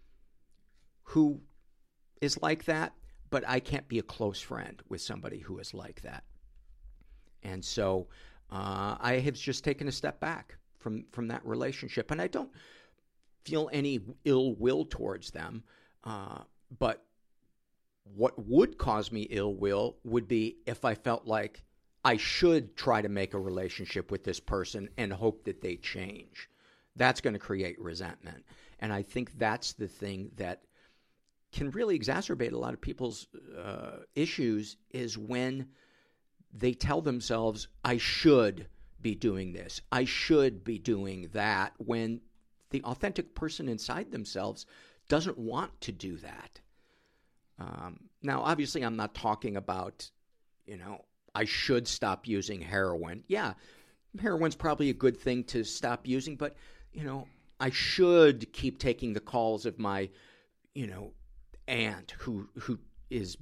[1.03, 1.41] who
[2.21, 2.93] is like that,
[3.31, 6.25] but I can't be a close friend with somebody who is like that.
[7.43, 8.09] And so
[8.51, 12.51] uh, I have just taken a step back from from that relationship, and I don't
[13.47, 15.63] feel any ill will towards them.
[16.05, 16.41] Uh,
[16.79, 17.05] but
[18.15, 21.63] what would cause me ill will would be if I felt like
[22.05, 26.49] I should try to make a relationship with this person and hope that they change.
[26.95, 28.45] That's going to create resentment.
[28.79, 30.63] And I think that's the thing that
[31.53, 33.27] can really exacerbate a lot of people's
[33.59, 35.69] uh, issues is when
[36.53, 38.69] they tell themselves, I should
[39.01, 42.21] be doing this, I should be doing that, when
[42.71, 44.67] the authentic person inside themselves
[45.09, 46.61] doesn't want to do that.
[47.59, 50.11] Um, now, obviously, I'm not talking about,
[50.67, 53.25] you know, I should stop using heroin.
[53.29, 53.55] Yeah,
[54.21, 56.57] heroin's probably a good thing to stop using, but,
[56.93, 57.27] you know,
[57.61, 60.11] I should keep taking the calls of my,
[60.75, 61.13] you know,
[61.69, 62.79] aunt who who
[63.11, 63.37] is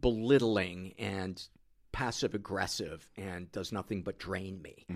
[0.00, 1.42] belittling and
[1.92, 4.86] passive aggressive and does nothing but drain me.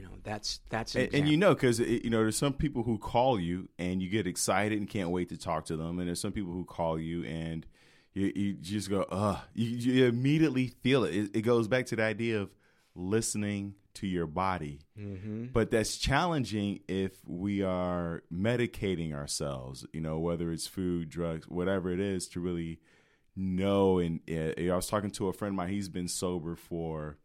[0.00, 2.82] You know, that's that's an and, and you know because you know there's some people
[2.82, 6.08] who call you and you get excited and can't wait to talk to them and
[6.08, 7.66] there's some people who call you and
[8.14, 11.14] you, you just go uh you, you immediately feel it.
[11.14, 12.54] it it goes back to the idea of
[12.94, 15.46] listening to your body mm-hmm.
[15.52, 21.92] but that's challenging if we are medicating ourselves you know whether it's food drugs whatever
[21.92, 22.80] it is to really
[23.36, 27.18] know and uh, i was talking to a friend of mine he's been sober for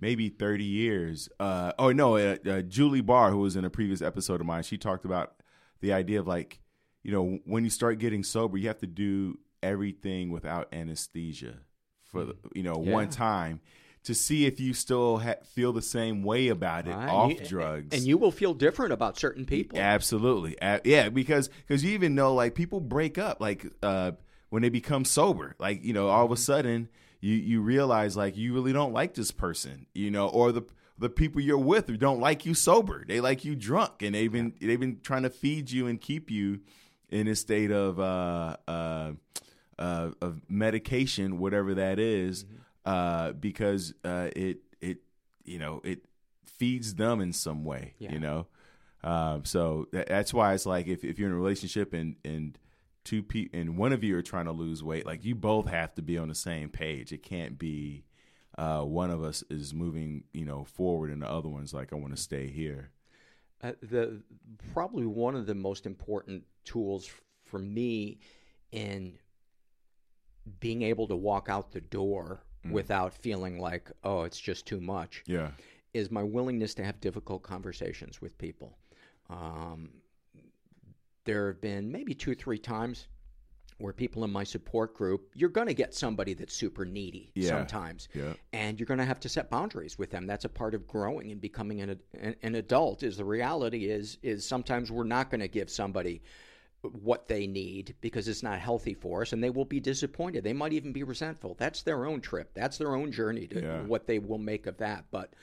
[0.00, 1.28] maybe 30 years.
[1.40, 4.62] Uh, oh, no, uh, uh, Julie Barr, who was in a previous episode of mine,
[4.62, 5.34] she talked about
[5.80, 6.60] the idea of like,
[7.02, 11.54] you know, when you start getting sober, you have to do everything without anesthesia
[12.04, 12.92] for, the, you know, Yeah.
[12.92, 13.60] one time
[14.04, 17.08] to see if you still ha- feel the same way about it Right.
[17.10, 17.94] off You- drugs.
[17.96, 19.78] and you will feel different about certain people.
[19.78, 20.56] Absolutely.
[20.84, 24.12] Yeah, because because you even know like people break up like uh
[24.50, 25.54] when they become sober.
[25.58, 26.88] Like, you know, all of a sudden
[27.20, 30.62] you you realize like you really don't like this person, you know, or the
[30.98, 33.04] the people you're with who don't like you sober.
[33.06, 36.30] They like you drunk and they've been they've been trying to feed you and keep
[36.30, 36.60] you
[37.10, 39.12] in a state of uh uh
[39.78, 42.44] uh, of medication, whatever that is,
[42.84, 44.98] uh, because uh, it it
[45.44, 46.04] you know it
[46.44, 48.12] feeds them in some way, Yeah.
[48.12, 48.46] you know.
[49.04, 52.58] Um, so tha- that's why it's like if, if you're in a relationship and and
[53.08, 55.94] two people and one of you are trying to lose weight, like you both have
[55.94, 57.10] to be on the same page.
[57.10, 58.04] It can't be
[58.58, 61.96] uh, one of us is moving, you know, forward and the other one's like, I
[61.96, 62.90] want to stay here.
[63.62, 64.20] Uh, the
[64.74, 67.08] probably one of the most important tools
[67.46, 68.18] for me
[68.72, 69.18] in
[70.60, 75.22] being able to walk out the door without feeling like, oh, it's just too much,
[75.26, 75.52] Yeah.
[75.94, 78.76] is my willingness to have difficult conversations with people.
[79.30, 79.88] Um,
[81.28, 83.06] there have been maybe two, three times
[83.76, 87.50] where people in my support group, you're going to get somebody that's super needy Yeah.
[87.50, 88.32] sometimes Yeah.
[88.54, 90.26] and you're going to have to set boundaries with them.
[90.26, 93.02] That's a part of growing and becoming an, an, an adult.
[93.02, 96.22] Is the reality is is sometimes we're not going to give somebody
[97.02, 100.42] what they need because it's not healthy for us, and they will be disappointed.
[100.44, 101.54] They might even be resentful.
[101.58, 102.54] That's their own trip.
[102.54, 103.82] That's their own journey to Yeah.
[103.82, 105.04] what they will make of that.
[105.10, 105.34] But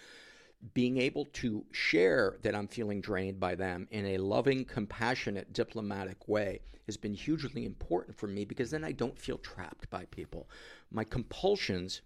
[0.74, 6.28] being able to share that I'm feeling drained by them in a loving, compassionate, diplomatic
[6.28, 10.50] way has been hugely important for me because then I don't feel trapped by people.
[10.92, 12.02] My compulsions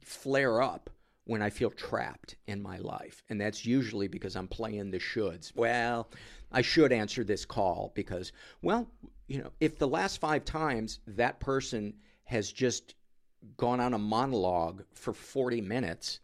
[0.00, 0.90] flare up
[1.24, 3.22] when I feel trapped in my life.
[3.28, 5.54] And that's usually because I'm playing the shoulds.
[5.54, 6.08] Well,
[6.50, 8.88] I should answer this call because, well,
[9.28, 12.94] you know, if the last five times that person has just
[13.56, 16.20] gone on a monologue for 40 minutes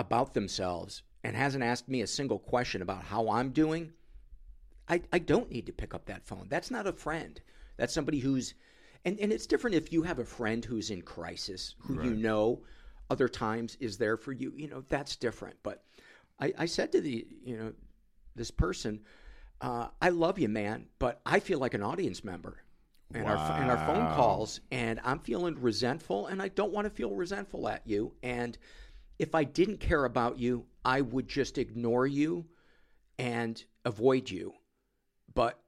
[0.00, 3.92] about themselves and hasn't asked me a single question about how I'm doing,
[4.88, 6.46] I, I don't need to pick up that phone.
[6.48, 7.40] That's not a friend.
[7.76, 8.54] That's somebody who's,
[9.04, 12.62] and, and it's different if you have a friend who's in crisis, who you know
[13.08, 14.52] other times is there for you.
[14.56, 15.56] You know, that's different.
[15.62, 15.84] But
[16.40, 17.72] I, I said to the, you know,
[18.34, 19.00] this person,
[19.60, 22.58] uh, I love you, man, but I feel like an audience member
[23.14, 26.90] in, our, in our phone calls, and I'm feeling resentful, and I don't want to
[26.90, 28.12] feel resentful at you.
[28.22, 28.56] And
[29.20, 32.46] if I didn't care about you, I would just ignore you
[33.18, 34.54] and avoid you.
[35.34, 35.60] But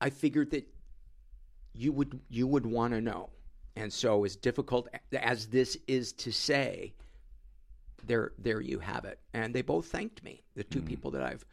[0.00, 0.68] I figured that
[1.74, 3.30] you would you would want to know.
[3.74, 6.94] And so as difficult as this is to say,
[8.06, 9.18] there there you have it.
[9.34, 10.44] And they both thanked me.
[10.54, 11.44] The two people that I've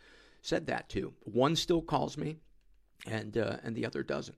[0.43, 1.13] said that to.
[1.23, 2.38] One still calls me
[3.08, 4.38] and uh, and the other doesn't.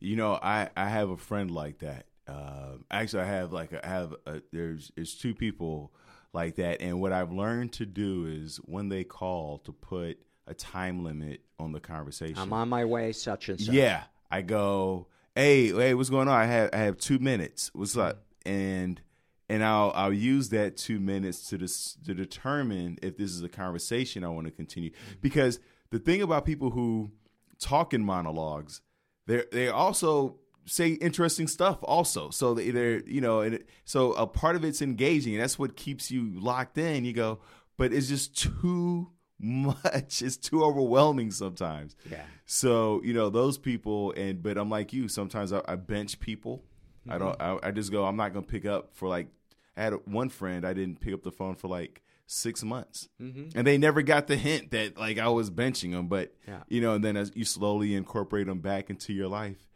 [0.00, 2.06] You know, I I have a friend like that.
[2.28, 5.92] Uh, actually, I have like I have a, there's there's two people
[6.34, 10.54] like that, and what I've learned to do is when they call to put a
[10.54, 12.38] time limit on the conversation.
[12.38, 13.74] I'm on my way, such and such.
[13.74, 16.34] Yeah, I go, hey, hey, what's going on?
[16.34, 17.70] I have I have two minutes.
[17.74, 18.16] What's up?
[18.16, 18.52] Mm-hmm.
[18.52, 19.00] And
[19.48, 23.48] and I'll I'll use that two minutes to dis, to determine if this is a
[23.48, 24.90] conversation I want to continue.
[24.90, 25.20] Mm-hmm.
[25.22, 25.60] Because
[25.90, 27.10] the thing about people who
[27.58, 28.82] talk in monologues,
[29.26, 30.36] they they also
[30.68, 32.30] say interesting stuff also.
[32.30, 35.34] So they- they're you know, and it, so a part of it's engaging.
[35.34, 37.04] And that's what keeps you locked in.
[37.04, 37.40] You go,
[37.76, 40.22] but it's just too much.
[40.22, 41.96] It's too overwhelming sometimes.
[42.10, 42.22] Yeah.
[42.46, 45.08] So you know those people, and but I'm like you.
[45.08, 46.64] Sometimes I, I bench people.
[47.08, 47.38] I don't.
[47.38, 47.64] Mm-hmm.
[47.64, 48.04] I, I just go.
[48.04, 49.28] I'm not gonna pick up for like.
[49.76, 50.66] I had one friend.
[50.66, 53.56] I didn't pick up the phone for like six months, mm-hmm.
[53.56, 56.08] and they never got the hint that like I was benching them.
[56.08, 56.62] But Yeah.
[56.68, 59.68] you know, and then as you slowly incorporate them back into your life,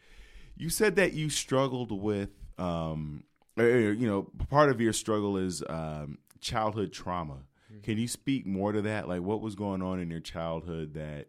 [0.57, 2.31] you said that you struggled with.
[2.59, 3.25] Um,
[3.57, 7.45] or, you know, part of your struggle is um, childhood trauma.
[7.83, 9.09] Can you speak more to that?
[9.09, 11.29] Like, what was going on in your childhood that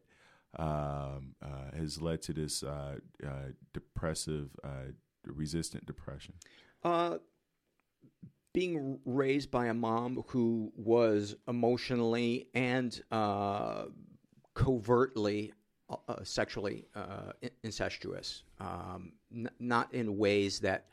[0.60, 3.30] um, uh, has led to this uh, uh,
[3.74, 4.92] depressive, uh,
[5.26, 6.36] resistant depression?
[6.84, 7.18] Uh,
[8.54, 13.86] being raised by a mom who was emotionally and uh,
[14.54, 15.54] covertly
[16.08, 20.88] uh, sexually uh, incestuous, um, n- not in ways that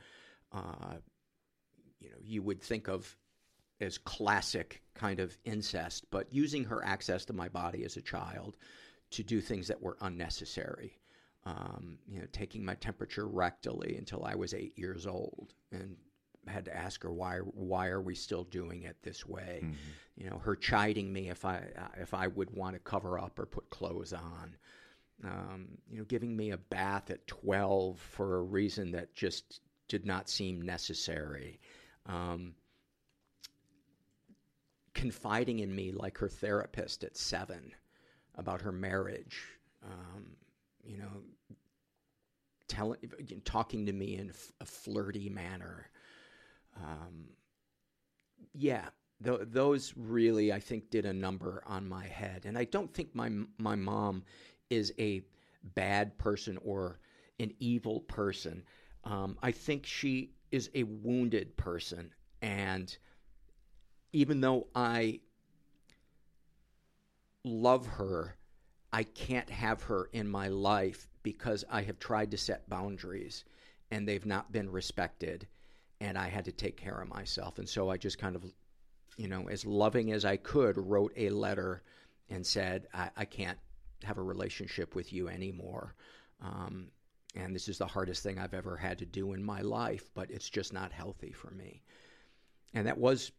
[0.52, 0.96] uh,
[2.00, 3.16] you know you would think of
[3.80, 8.56] as classic kind of incest, but using her access to my body as a child
[9.10, 10.98] to do things that were unnecessary.
[11.46, 15.96] Um, you know, taking my temperature rectally until I was eight years old, and
[16.46, 19.60] had to ask her why why are we still doing it this way?
[20.16, 21.64] You know, her chiding me if I
[21.98, 24.56] if I would want to cover up or put clothes on.
[25.24, 30.06] Um, you know, giving me a bath at twelve for a reason that just did
[30.06, 31.60] not seem necessary.
[32.06, 32.54] Um,
[34.94, 37.72] confiding in me like her therapist at seven
[38.36, 39.46] about her marriage.
[39.84, 40.36] Um,
[40.82, 41.22] you know,
[42.68, 42.98] telling,
[43.44, 45.90] talking to me in a flirty manner.
[46.76, 47.30] Um,
[48.54, 48.88] yeah,
[49.22, 52.44] th- those really, I think, did a number on my head.
[52.46, 54.24] And I don't think my my mom
[54.70, 55.22] is a
[55.74, 56.98] bad person or
[57.38, 58.62] an evil person.
[59.04, 62.10] Um, I think she is a wounded person,
[62.42, 62.96] and
[64.12, 65.20] even though I
[67.44, 68.36] love her,
[68.92, 73.44] I can't have her in my life because I have tried to set boundaries
[73.90, 75.46] and they've not been respected
[76.00, 77.58] and I had to take care of myself.
[77.58, 78.44] And so I just kind of,
[79.16, 81.82] you know, as loving as I could, wrote a letter
[82.30, 83.58] and said, I, I can't
[84.04, 85.94] have a relationship with you anymore.
[86.42, 86.88] Um,
[87.36, 90.30] and this is the hardest thing I've ever had to do in my life, but
[90.30, 91.82] it's just not healthy for me.
[92.74, 93.32] And that was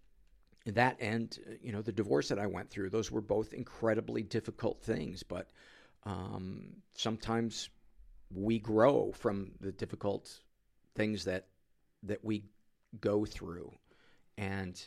[0.66, 2.90] that and you know the divorce that I went through.
[2.90, 5.50] Those were both incredibly difficult things, but
[6.04, 7.70] um, sometimes
[8.34, 10.40] we grow from the difficult
[10.96, 11.48] things that
[12.04, 12.44] that we
[13.00, 13.72] go through,
[14.38, 14.82] and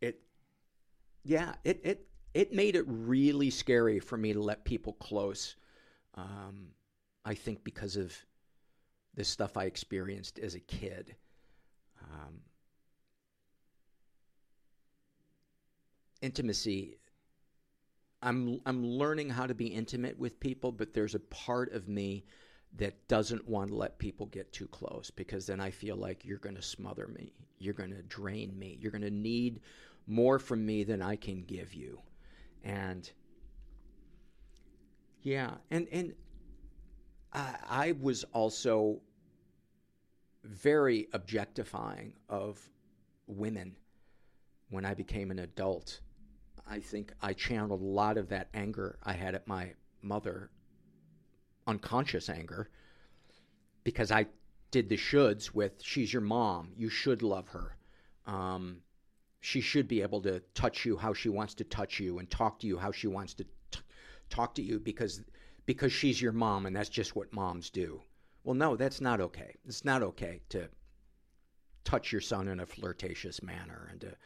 [0.00, 0.20] it,
[1.24, 5.56] yeah, it it it made it really scary for me to let people close.
[6.16, 6.68] Um,
[7.24, 8.14] I think because of
[9.14, 11.14] the stuff I experienced as a kid.
[12.02, 12.40] Um,
[16.20, 16.98] intimacy.
[18.22, 22.24] I'm I'm learning how to be intimate with people, but there's a part of me
[22.76, 26.38] that doesn't want to let people get too close because then I feel like you're
[26.38, 27.32] going to smother me.
[27.58, 28.78] You're going to drain me.
[28.80, 29.60] You're going to need
[30.06, 32.00] more from me than I can give you.
[32.64, 33.08] And
[35.22, 36.14] yeah, and and
[37.32, 39.00] I, I was also
[40.44, 42.58] very objectifying of
[43.26, 43.76] women
[44.70, 46.00] when I became an adult.
[46.66, 50.50] I think I channeled a lot of that anger I had at my mother,
[51.66, 52.70] unconscious anger,
[53.82, 54.26] because I
[54.70, 57.76] did the shoulds with she's your mom, you should love her.
[58.26, 58.78] Um,
[59.44, 62.58] she should be able to touch you how she wants to touch you and talk
[62.58, 63.80] to you how she wants to t-
[64.30, 65.20] talk to you because
[65.66, 68.00] because she's your mom and that's just what moms do.
[68.42, 69.54] Well, no, that's not okay.
[69.66, 70.70] It's not okay to
[71.84, 74.16] touch your son in a flirtatious manner and to,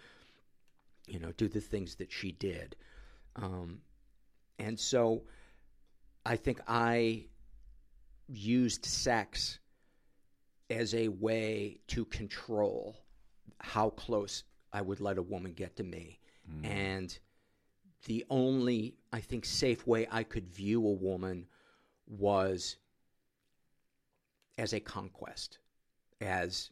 [1.08, 2.76] you know, do the things that she did.
[3.34, 3.80] Um,
[4.60, 5.22] and so
[6.24, 7.24] I think I
[8.28, 9.58] used sex
[10.70, 12.96] as a way to control
[13.58, 16.20] how close I would let a woman get to me.
[16.50, 16.66] Mm.
[16.66, 17.18] And
[18.06, 21.46] the only, I think, safe way I could view a woman
[22.06, 22.76] was
[24.56, 25.58] as a conquest,
[26.20, 26.70] as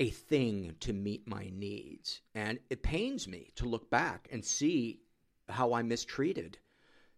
[0.00, 2.20] a thing to meet my needs.
[2.34, 5.00] And it pains me to look back and see
[5.48, 6.58] how I mistreated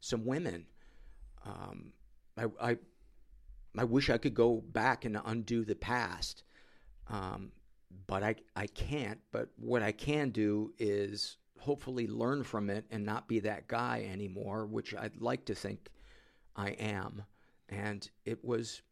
[0.01, 0.66] some women.
[1.45, 1.93] Um,
[2.37, 2.76] I, I,
[3.78, 6.43] I wish I could go back and undo the past,
[7.09, 7.53] um,
[8.07, 9.20] but I, I can't.
[9.32, 14.09] But what I can do is hopefully learn from it and not be that guy
[14.11, 15.89] anymore, which I'd like to think
[16.55, 17.24] I am.
[17.68, 18.82] And it was,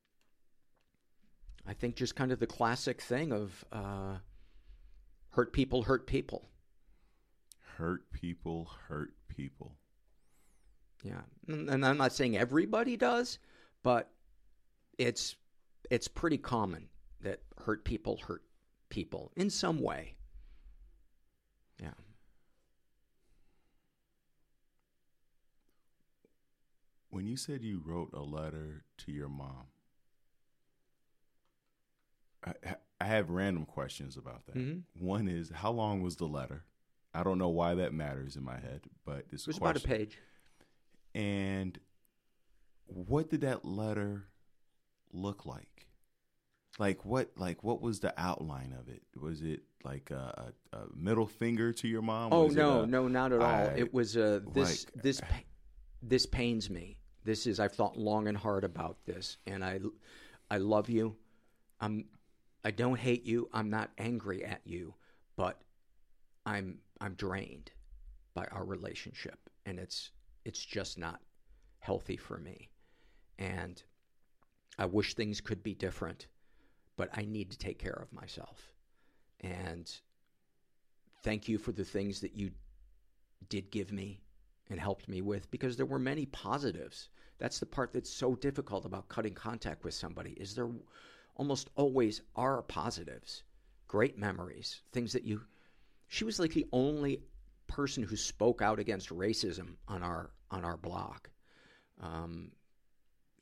[1.67, 4.17] I think, just kind of the classic thing of uh,
[5.31, 6.49] hurt people, hurt people.
[7.77, 9.77] Hurt people, hurt people.
[11.03, 13.39] Yeah, and I'm not saying everybody does,
[13.83, 14.11] but
[14.97, 15.37] it's
[15.91, 16.89] it's pretty common
[17.21, 18.43] that hurt people hurt
[18.95, 20.15] people in some way.
[21.83, 21.91] Yeah.
[27.11, 29.67] When you said you wrote a letter to your mom,
[32.47, 32.53] I,
[33.01, 34.55] I have random questions about that.
[34.55, 35.05] Mm-hmm.
[35.05, 36.63] One is, how long was the letter?
[37.13, 39.81] I don't know why that matters in my head, but this it was about a
[39.81, 40.19] page.
[41.17, 41.79] And
[42.87, 44.29] what did that letter
[45.13, 45.89] look like?
[46.79, 47.31] Like what?
[47.37, 49.03] Like what was the outline of it?
[49.21, 52.33] Was it like a, a, middle finger to your mom?
[52.33, 53.47] Oh no, a, no, not at all.
[53.47, 55.21] I, it was a this like, this
[56.03, 56.99] this pains me.
[57.25, 59.81] This is I've thought long and hard about this, and I,
[60.51, 61.17] I love you.
[61.81, 62.05] I'm,
[62.65, 63.49] I don't hate you.
[63.53, 64.95] I'm not angry at you,
[65.37, 65.61] but
[66.45, 67.71] I'm I'm drained
[68.35, 70.11] by our relationship, and it's
[70.45, 71.21] it's just not
[71.79, 72.71] healthy for me.
[73.39, 73.83] And
[74.79, 76.27] I wish things could be different,
[76.97, 78.73] but I need to take care of myself.
[79.41, 79.91] And
[81.23, 82.51] thank you for the things that you
[83.49, 84.21] did give me
[84.71, 87.09] and helped me with because there were many positives.
[87.39, 90.71] That's the part that's so difficult about cutting contact with somebody is there
[91.37, 93.43] almost always are positives,
[93.89, 95.43] great memories, things that you
[96.09, 97.23] she was like the only
[97.67, 101.31] person who spoke out against racism on our on our block.
[102.01, 102.53] Um,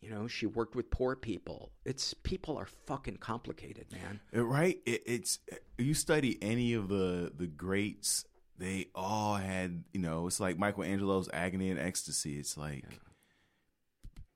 [0.03, 1.71] you know, she worked with poor people.
[1.85, 4.21] It's people are fucking complicated, man.
[4.37, 4.81] Uh, right?
[4.85, 8.25] It, it's uh, you study any of the the greats
[8.59, 12.39] they all had, you know, it's like Michelangelo's agony and ecstasy.
[12.39, 12.85] It's like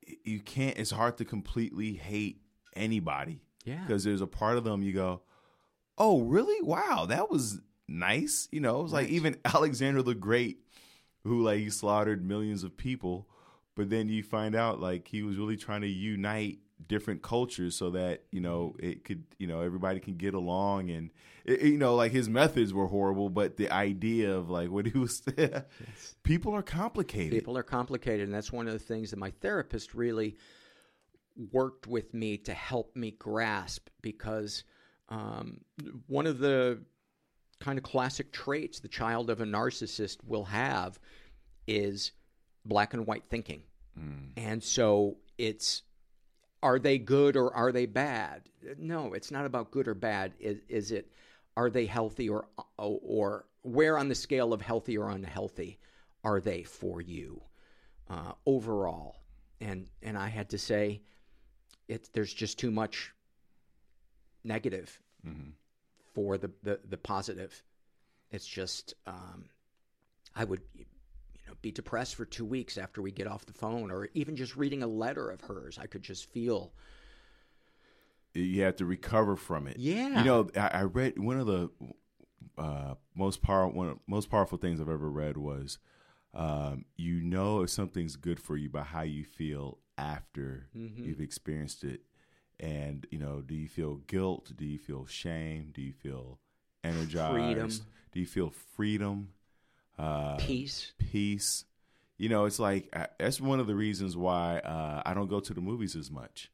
[0.07, 0.15] yeah.
[0.23, 0.77] you can't.
[0.77, 2.41] It's hard to completely hate
[2.75, 3.41] anybody.
[3.65, 5.21] Yeah, because there's a part of them you go,
[5.97, 6.61] oh, really?
[6.61, 7.59] Wow, that was
[7.89, 8.47] nice.
[8.51, 9.03] You know, it's right.
[9.03, 10.59] like even Alexander the Great,
[11.25, 13.27] who like he slaughtered millions of people,
[13.77, 16.57] but then you find out like he was really trying to unite
[16.87, 21.11] different cultures so that you know it could you know everybody can get along and
[21.45, 24.97] it, you know like his methods were horrible but the idea of like what he
[24.97, 25.21] was
[26.23, 27.31] people are complicated.
[27.31, 30.35] People are complicated and that's one of the things that my therapist really
[31.51, 34.63] worked with me to help me grasp because
[35.09, 35.59] um,
[36.07, 36.81] one of the
[37.59, 40.99] kind of classic traits the child of a narcissist will have
[41.67, 42.11] is
[42.67, 43.63] black and white thinking.
[43.99, 44.31] Mm.
[44.37, 45.83] And so it's
[46.61, 48.49] are they good or are they bad?
[48.77, 50.33] No, it's not about good or bad.
[50.39, 51.11] Is, is it
[51.55, 52.47] are they healthy or
[52.77, 55.79] or where on the scale of healthy or unhealthy
[56.23, 57.41] are they for you
[58.09, 59.15] uh, overall?
[59.61, 61.01] And and I had to say,
[61.87, 63.13] it there's just too much
[64.43, 65.53] negative Mhm.
[66.13, 67.63] for the, the the positive.
[68.31, 69.49] It's just um,
[70.35, 70.61] I would
[71.47, 74.55] know be depressed for two weeks after we get off the phone, or even just
[74.55, 75.77] reading a letter of hers.
[75.77, 76.73] I could just feel
[78.33, 79.77] You have to recover from it.
[79.77, 80.19] Yeah.
[80.19, 81.69] You know, I, I read one of the
[82.57, 85.79] uh, most power one of, most powerful things I've ever read was
[86.33, 91.05] um, you know if something's good for you by how you feel after Mhm.
[91.05, 92.01] you've experienced it.
[92.59, 94.51] And you know, do you feel guilt?
[94.55, 95.71] Do you feel shame?
[95.73, 96.39] Do you feel
[96.83, 97.31] energized?
[97.33, 97.69] Freedom.
[98.11, 99.29] Do you feel freedom?
[99.97, 100.91] Uh, peace.
[100.97, 101.65] peace.
[102.17, 105.39] You know, it's like I, that's one of the reasons why uh, I don't go
[105.39, 106.51] to the movies as much.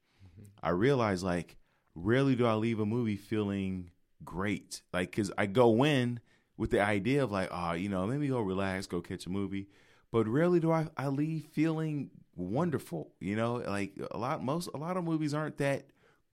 [0.62, 1.58] I realize like
[1.96, 3.92] rarely do I leave a movie feeling
[4.24, 6.20] great, like because I go in
[6.58, 9.30] with the idea of like, oh, you know, let me go relax, go catch a
[9.30, 9.68] movie,
[10.12, 13.12] but rarely do I I leave feeling wonderful.
[13.20, 15.86] You know, like a lot most a lot of movies aren't that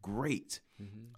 [0.03, 0.61] great.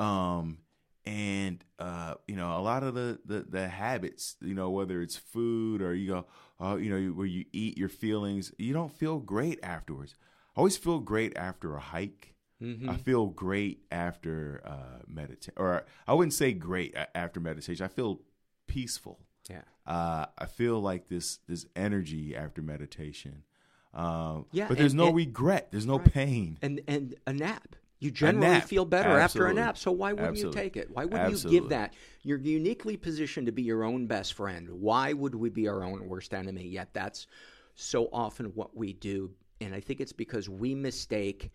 [0.03, 0.59] Um,
[1.05, 5.17] and uh, you know, a lot of the, the the habits, you know, whether it's
[5.17, 6.27] food or you go,
[6.61, 10.15] uh, you know, where you eat your feelings, you don't feel great afterwards.
[10.57, 12.35] I always feel great after a hike.
[12.63, 12.89] Mm-hmm.
[12.91, 17.85] I feel great after uh, meditation, or I wouldn't say great after meditation.
[17.85, 18.21] I feel
[18.69, 19.19] peaceful.
[19.51, 19.63] Yeah.
[19.85, 23.43] Uh, I feel like this this energy after meditation.
[23.95, 25.73] Um, Yeah, but there's and- no and- regret.
[25.73, 26.13] There's no Right.
[26.13, 26.59] pain.
[26.63, 27.75] And and a nap.
[28.03, 29.79] You generally feel better after a nap.
[29.79, 30.61] So why wouldn't Absolutely.
[30.61, 30.91] you take it?
[30.91, 31.95] Why wouldn't you give that?
[32.25, 34.69] You're uniquely positioned to be your own best friend.
[34.69, 36.67] Why would we be our own worst enemy?
[36.67, 37.29] Yet that's
[37.77, 39.31] so often what we do.
[39.61, 41.53] And I think it's because we mistake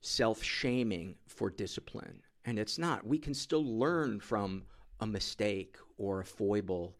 [0.00, 2.20] self shaming for discipline.
[2.44, 3.06] And it's not.
[3.06, 4.64] We can still learn from
[4.98, 6.96] a mistake or a foible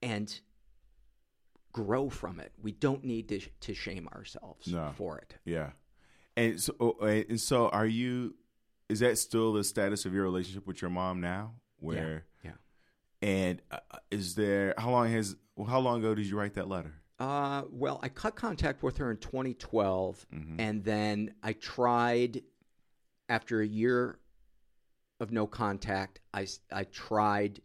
[0.00, 0.40] and
[1.74, 2.52] grow from it.
[2.62, 4.90] We don't need to, to shame ourselves No.
[4.96, 5.34] for it.
[5.44, 5.72] Yeah.
[6.36, 8.34] And so, oh, and so, are you?
[8.88, 11.54] Is that still the status of your relationship with your mom now?
[11.78, 12.24] Where?
[12.44, 12.52] yeah.
[13.22, 13.78] And uh,
[14.10, 14.74] is there?
[14.78, 15.36] How long has?
[15.68, 16.94] How long ago did you write that letter?
[17.18, 20.56] Uh, well, I cut contact with her in 2012, Mhm.
[20.58, 22.42] and then I tried
[23.28, 24.18] after a year
[25.20, 26.20] of no contact.
[26.32, 27.60] I I tried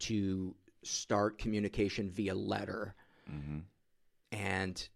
[0.00, 2.94] to start communication via letter,
[3.30, 3.58] Mm-hmm.
[4.32, 4.88] and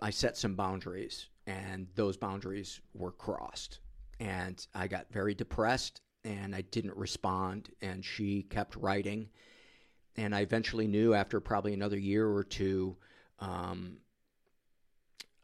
[0.00, 3.80] I set some boundaries, and those boundaries were crossed,
[4.20, 9.28] and I got very depressed, and I didn't respond, and she kept writing,
[10.16, 12.96] and I eventually knew after probably another year or two,
[13.40, 13.96] um,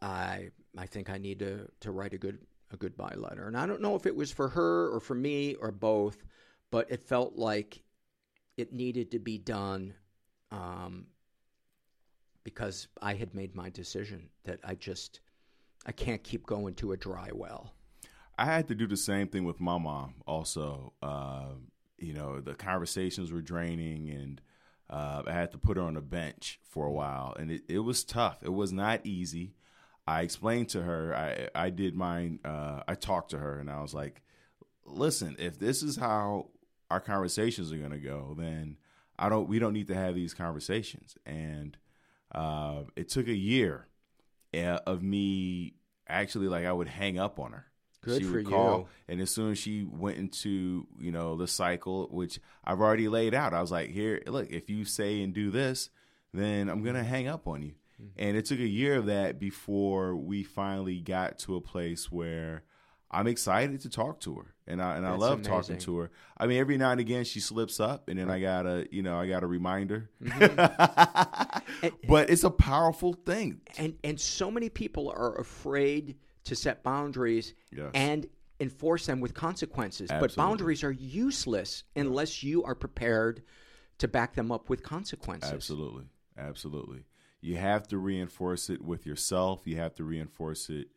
[0.01, 2.39] I I think I need to to write a good
[2.71, 5.55] a goodbye letter, and I don't know if it was for her or for me
[5.55, 6.23] or both,
[6.71, 7.83] but it felt like
[8.57, 9.95] it needed to be done.
[10.53, 11.07] Um,
[12.45, 15.19] because I had made my decision that I just
[15.87, 17.73] I can't keep going to a dry well.
[18.39, 20.17] I had to do the same thing with my mom.
[20.27, 21.69] Also, Um
[21.99, 24.41] you know, the conversations were draining, and
[24.91, 27.79] uh, I had to put her on a bench for a while, and it, it
[27.81, 28.43] was tough.
[28.43, 29.55] It was not easy.
[30.07, 31.15] I explained to her.
[31.17, 32.41] I I did mine.
[32.45, 34.23] Uh, I talked to her, and I was like,
[34.85, 36.51] "Listen, if this is how
[36.91, 38.77] our conversations are going to go, then
[39.19, 39.49] I don't.
[39.49, 41.77] We don't need to have these conversations." And
[42.33, 43.89] uh, it took a year
[44.55, 45.76] uh, of me
[46.09, 47.67] actually like I would hang up on her.
[48.03, 48.87] Good she for would call, you.
[49.09, 53.35] and as soon as she went into you know the cycle, which I've already laid
[53.35, 55.91] out, I was like, "Here, look, if you say and do this,
[56.33, 58.11] then I'm gonna hang up on you." Mm-hmm.
[58.17, 62.63] And it took a year of that before we finally got to a place where
[63.11, 66.11] I'm excited to talk to her, and I and I That's love talking to her.
[66.37, 69.19] I mean, every now and again she slips up, and then I gotta you know
[69.19, 70.11] I gotta remind her.
[70.23, 71.99] Mm-hmm.
[72.09, 73.61] but it's a powerful thing.
[73.79, 77.91] And and so many people are afraid to set boundaries Yes.
[77.95, 78.27] and
[78.61, 80.09] enforce them with consequences.
[80.09, 83.43] But boundaries are useless unless you are prepared
[83.99, 85.53] to back them up with consequences.
[85.53, 86.05] Absolutely.
[86.39, 87.05] Absolutely.
[87.41, 89.67] You have to reinforce it with yourself.
[89.67, 90.89] You have to reinforce it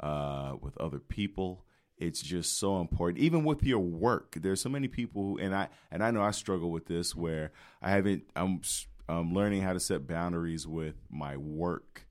[0.00, 1.64] uh, with other people.
[1.96, 3.18] It's just so important.
[3.18, 6.30] Even with your work, there's so many people, who, and I and I know I
[6.30, 7.50] struggle with this where
[7.82, 8.24] I haven't.
[8.36, 8.60] I'm
[9.08, 12.06] I'm learning how to set boundaries with my work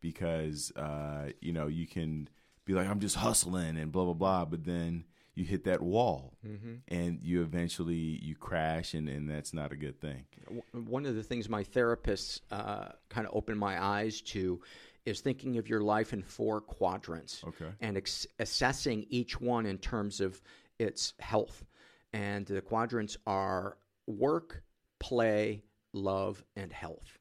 [0.00, 2.28] because uh, you know you can
[2.64, 6.34] be like, I'm just hustling and blah blah blah, but then you hit that wall
[6.46, 6.74] Mm-hmm.
[6.88, 10.24] and you eventually you crash and, and that's not a good thing.
[10.72, 14.60] One of the things my therapists uh, kind of opened my eyes to
[15.06, 17.70] is thinking of your life in four quadrants Okay.
[17.80, 20.40] and ex- assessing each one in terms of
[20.78, 21.64] its health.
[22.12, 23.76] And the quadrants are
[24.06, 24.62] work,
[24.98, 27.18] play, love, and health.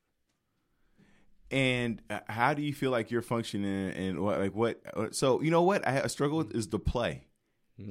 [1.51, 5.41] And uh, how do you feel like you're functioning and what like what uh, so
[5.41, 7.23] you know what I, I struggle with is the play.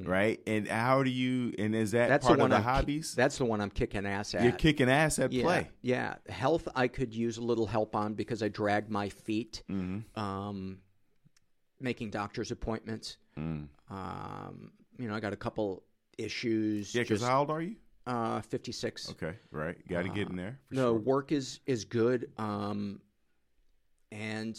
[0.05, 0.39] Right?
[0.47, 2.09] And how do you and is that.
[2.09, 3.15] That's part the of the I'm ki- hobbies?
[3.15, 4.43] that's the one I'm kicking ass at.
[4.43, 5.71] You're kicking ass at yeah, play.
[5.81, 10.21] Yeah, health I could use a little help on because I drag my feet, Mm-hmm.
[10.21, 10.79] um,
[11.81, 13.17] making doctor's appointments.
[13.39, 13.69] Mm.
[13.91, 15.85] Um, you know, I got a couple
[16.19, 16.95] issues.
[16.95, 17.77] Yeah, because how old are you?
[18.07, 19.11] uh, 56.
[19.13, 19.77] Okay, right.
[19.89, 20.59] Got to get in there.
[20.71, 20.99] No, sure.
[20.99, 23.01] work is is good, um,
[24.13, 24.59] and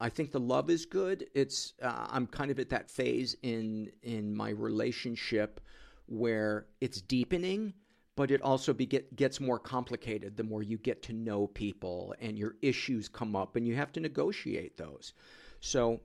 [0.00, 1.26] I think the love is good.
[1.34, 5.60] It's uh, I'm kind of at that phase in in my relationship
[6.06, 7.74] where it's deepening,
[8.16, 12.14] but it also be, get, gets more complicated the more you get to know people
[12.20, 15.12] and your issues come up and you have to negotiate those.
[15.60, 16.00] So,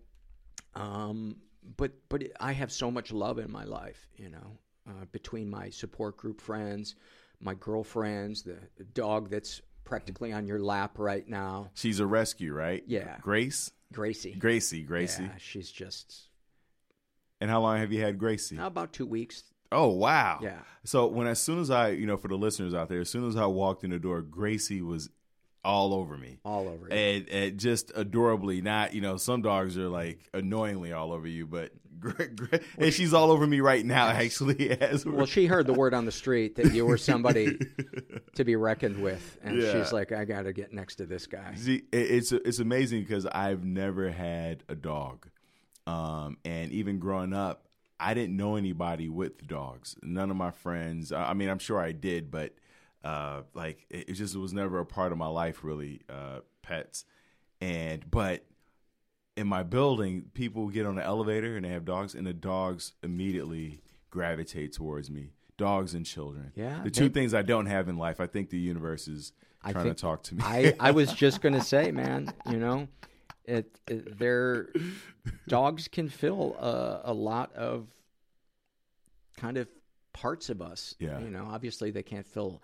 [0.76, 1.38] um,
[1.78, 5.70] but but I have so much love in my life, you know, uh, between my
[5.70, 6.96] support group friends,
[7.40, 12.54] my girlfriends, the, the dog that's practically on your lap right now, She's a rescue,
[12.54, 12.84] right?
[12.88, 13.18] Yeah.
[13.22, 13.72] Grace?
[13.94, 14.34] Gracie.
[14.34, 15.24] Gracie, Gracie.
[15.24, 16.24] Yeah, she's just
[17.40, 18.58] And how long have you had Gracie?
[18.58, 19.44] about two weeks.
[19.72, 20.40] Oh, wow.
[20.42, 20.60] Yeah.
[20.84, 23.28] So when as soon as I, you know, for the listeners out there, as soon
[23.28, 25.10] as I walked in the door, Gracie was
[25.64, 26.40] all over me.
[26.44, 26.88] all over.
[26.90, 26.94] it.
[26.94, 31.46] And, and just adorably, not you know, some dogs are like annoyingly all over you,
[31.48, 31.72] but
[32.78, 34.08] and she's all over me right now.
[34.10, 37.58] Actually, as Well, she heard the word on the street that you were somebody
[38.36, 39.72] to be reckoned with, and Yeah.
[39.72, 43.26] she's like, "I got to get next to this guy." See, it's it's amazing because
[43.26, 45.28] I've never had a dog,
[45.88, 47.68] um, and even growing up,
[48.02, 49.96] I didn't know anybody with dogs.
[50.04, 51.14] None of my friends.
[51.14, 52.54] I mean, I'm sure I did, but
[53.04, 56.02] uh, like it, it just was never a part of my life really.
[56.10, 57.04] Uh, pets,
[57.60, 58.46] and but
[59.36, 62.94] in my building, people get on the elevator and they have dogs, and the dogs
[63.04, 65.32] immediately gravitate towards me.
[65.58, 66.52] Dogs and children.
[66.56, 68.20] Yeah, the two they- things I don't have in life.
[68.22, 70.42] I think the universe is I trying think- to talk to me.
[70.44, 72.88] I, I was just going to say, man, you know,
[73.46, 74.70] it, it their
[75.48, 77.88] dogs can fill a, a lot of
[79.38, 79.68] kind of
[80.14, 80.96] parts of us.
[81.00, 81.20] Yeah.
[81.20, 82.62] You know, obviously they can't fill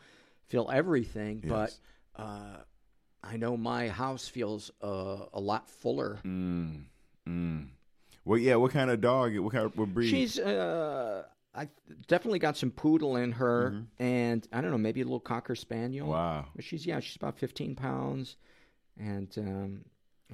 [0.50, 1.74] fill everything, but
[2.16, 2.58] uh,
[3.24, 6.20] I know my house feels uh, a lot fuller.
[6.26, 6.84] Mm,
[7.28, 7.68] mm.
[8.26, 8.56] Well, yeah.
[8.56, 9.38] What kind of dog?
[9.38, 10.10] What kind of what breed?
[10.10, 11.24] She's uh,
[11.56, 11.68] I
[12.08, 16.08] definitely got some poodle in her, and I don't know, maybe a little cocker spaniel.
[16.08, 16.14] Mm-hmm.
[16.14, 16.45] wow.
[16.56, 18.38] But she's yeah, she's about fifteen pounds,
[18.97, 19.86] and um,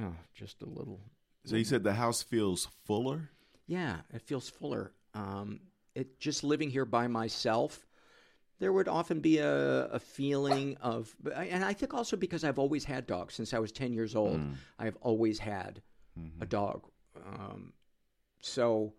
[0.01, 0.99] oh, just a little.
[1.45, 3.30] So you said the house feels fuller.
[3.68, 4.91] Yeah, it feels fuller.
[5.13, 5.61] Um,
[5.93, 7.86] it just living here by myself.
[8.60, 12.86] There would often be a, a feeling of, and I think also because I've always
[12.86, 14.39] had dogs since I was ten years old.
[14.80, 15.82] I have always had
[16.41, 16.88] a dog.
[17.26, 17.74] Um,
[18.39, 18.93] so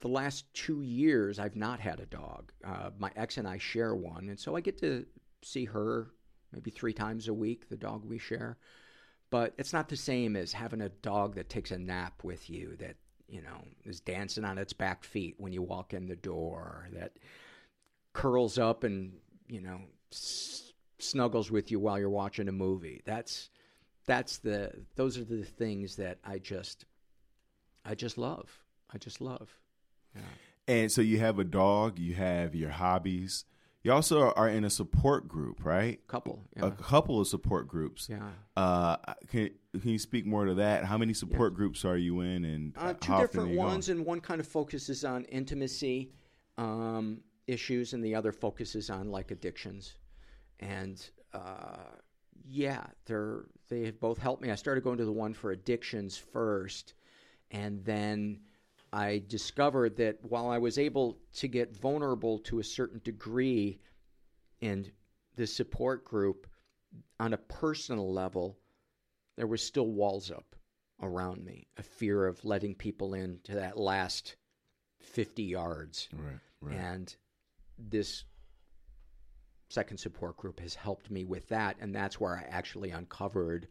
[0.00, 2.52] the last two years, I've not had a dog.
[2.64, 5.06] Uh, my ex and I share one, and so I get to
[5.42, 6.10] see her
[6.52, 7.68] maybe three times a week.
[7.68, 8.58] The dog we share,
[9.30, 12.76] but it's not the same as having a dog that takes a nap with you.
[12.76, 12.96] That
[13.28, 16.88] you know is dancing on its back feet when you walk in the door.
[16.92, 17.12] That
[18.14, 19.12] curls up and
[19.48, 19.80] you know
[20.12, 23.02] s- snuggles with you while you're watching a movie.
[23.04, 23.50] That's
[24.06, 26.86] that's the those are the things that I just
[27.84, 28.48] I just love.
[28.92, 29.50] I just love.
[30.66, 31.98] And so you have a dog.
[31.98, 33.44] You have your hobbies.
[33.82, 36.00] You also are in a support group, right?
[36.06, 36.40] Couple.
[36.56, 38.08] A couple of support groups.
[38.08, 38.30] yeah.
[38.56, 38.96] Uh,
[39.28, 40.84] can can you speak more to that?
[40.84, 43.56] How many support groups are you in, and Uh, two how often are different you
[43.56, 43.68] going?
[43.68, 46.12] ones, and one kind of focuses on intimacy
[46.56, 49.94] um, issues, and the other focuses on like addictions.
[50.60, 51.96] And uh,
[52.46, 54.50] yeah, they're they have both helped me.
[54.50, 56.94] I started going to the one for addictions first,
[57.50, 58.40] and then
[58.92, 63.80] I discovered that while I was able to get vulnerable to a certain degree
[64.60, 64.90] in
[65.36, 66.46] the support group,
[67.18, 68.58] on a personal level,
[69.36, 70.54] there was still walls up
[71.02, 74.36] around me, a fear of letting people in to that last
[75.00, 76.08] 50 yards.
[76.12, 76.78] Right, right.
[76.78, 77.16] And
[77.78, 78.24] this
[79.68, 81.76] second support group has helped me with that.
[81.80, 83.68] And that's where I actually uncovered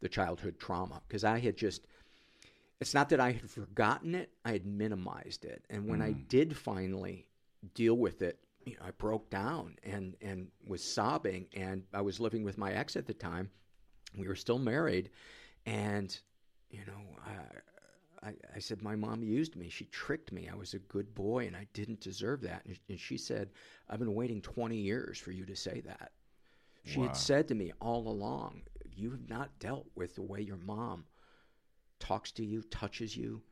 [0.00, 1.86] the childhood trauma because I had just,
[2.80, 5.64] it's not that I had forgotten it, I had minimized it.
[5.70, 6.22] And when I hmm.
[6.28, 7.28] did finally
[7.74, 11.46] deal with it, you know, I broke down and, and was sobbing.
[11.54, 13.50] And I was living with my ex at the time.
[14.16, 15.10] We were still married.
[15.64, 16.16] And,
[16.70, 17.32] you know, I,
[18.26, 19.68] I, I said, My mom used me.
[19.68, 20.48] She tricked me.
[20.52, 22.62] I was a good boy and I didn't deserve that.
[22.66, 23.50] And, and she said,
[23.88, 26.12] I've been waiting 20 years for you to say that.
[26.84, 27.06] She Wow.
[27.08, 28.62] had said to me all along,
[28.94, 31.04] You have not dealt with the way your mom
[32.00, 33.42] talks to you, touches you,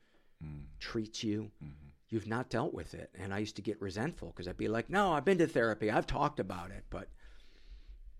[0.44, 0.64] Mm.
[0.80, 1.50] treats you.
[1.62, 1.88] Mm-hmm.
[2.08, 3.10] You've not dealt with it.
[3.14, 5.90] And I used to get resentful because I'd be like, No, I've been to therapy.
[5.90, 6.84] I've talked about it.
[6.90, 7.08] But,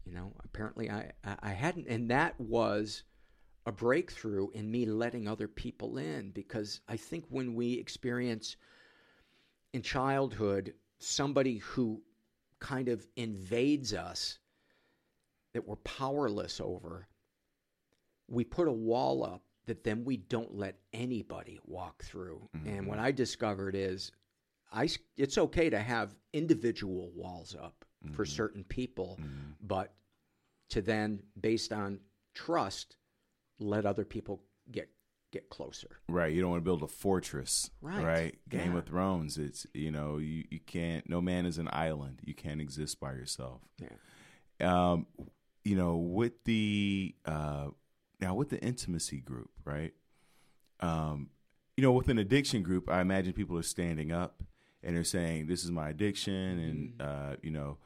[0.05, 1.89] you know, apparently I, I, I hadn't.
[1.89, 3.03] And that was
[3.67, 8.57] a breakthrough in me letting other people in because I think when we experience
[9.73, 12.03] in childhood somebody who
[12.61, 14.39] kind of invades us
[15.53, 17.07] that we're powerless over,
[18.29, 22.49] we put a wall up that then we don't let anybody walk through.
[22.53, 22.87] And mm-hmm.
[22.87, 24.12] what I discovered is
[24.73, 28.35] I, it's okay to have individual walls up for mm-hmm.
[28.35, 29.53] certain people, mm-hmm.
[29.62, 29.95] but
[30.71, 32.01] to then, based on
[32.35, 32.97] trust,
[33.59, 34.89] let other people get
[35.33, 35.89] get closer.
[36.09, 36.33] Right.
[36.33, 37.69] You don't want to build a fortress.
[37.81, 38.05] Right.
[38.05, 38.39] Right.
[38.49, 38.79] Game Yeah.
[38.79, 39.37] of Thrones.
[39.39, 41.09] It's you know you you can't.
[41.09, 42.21] No man is an island.
[42.25, 43.61] You can't exist by yourself.
[43.81, 43.89] Yeah.
[44.93, 45.07] Um,
[45.65, 47.69] you know, with the uh,
[48.21, 49.93] now with the intimacy group, right?
[50.81, 51.31] Um,
[51.77, 54.43] you know, with an addiction group, I imagine people are standing up
[54.83, 57.79] and they're saying, "This is my addiction," and uh, you know,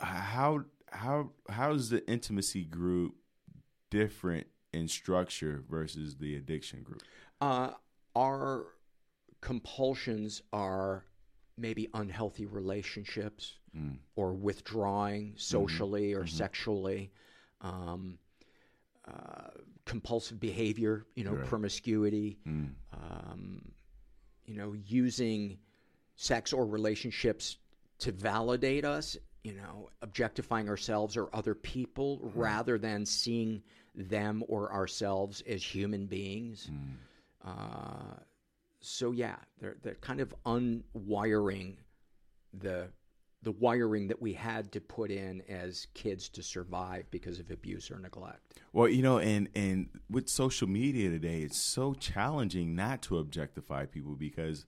[0.00, 3.14] how how how is the intimacy group
[3.90, 7.02] different in structure versus the addiction group?
[7.40, 7.72] Uh,
[8.16, 8.66] our
[9.40, 11.04] compulsions are
[11.56, 13.98] maybe unhealthy relationships Mm.
[14.16, 17.10] or withdrawing socially or sexually,
[17.62, 18.18] um,
[19.06, 19.48] uh,
[19.86, 21.46] compulsive behavior, you know, Right.
[21.46, 22.74] promiscuity, Mm.
[22.92, 23.72] um,
[24.44, 25.58] you know, using
[26.16, 27.56] sex or relationships
[27.98, 33.62] to validate us, you know, objectifying ourselves or other people rather than seeing
[33.94, 36.70] them or ourselves as human beings.
[36.72, 36.94] Mm.
[37.44, 38.16] Uh,
[38.80, 41.76] so yeah, they're they're kind of unwiring
[42.52, 42.88] the
[43.42, 47.90] the wiring that we had to put in as kids to survive because of abuse
[47.90, 48.60] or neglect.
[48.72, 53.86] Well, you know, and and with social media today, it's so challenging not to objectify
[53.86, 54.64] people because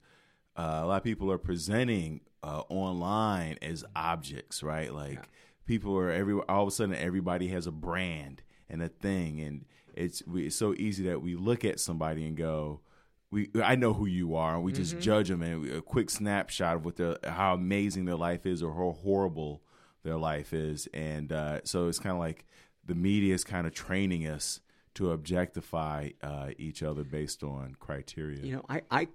[0.57, 4.93] uh, a lot of people are presenting uh, online as objects, right?
[4.93, 5.29] Like
[5.65, 9.65] people are every all of a sudden everybody has a brand and a thing, and
[9.93, 12.81] it's we, it's so easy that we look at somebody and go.
[13.31, 16.77] We, I know who you are, and we just judge them, and a quick snapshot
[16.77, 19.61] of what their, how amazing their life is, or how horrible
[20.03, 22.45] their life is, and uh, so it's kind of like
[22.85, 24.61] the media is kind of training us
[24.93, 28.39] to objectify uh, each other based on criteria.
[28.41, 29.07] You know, I, I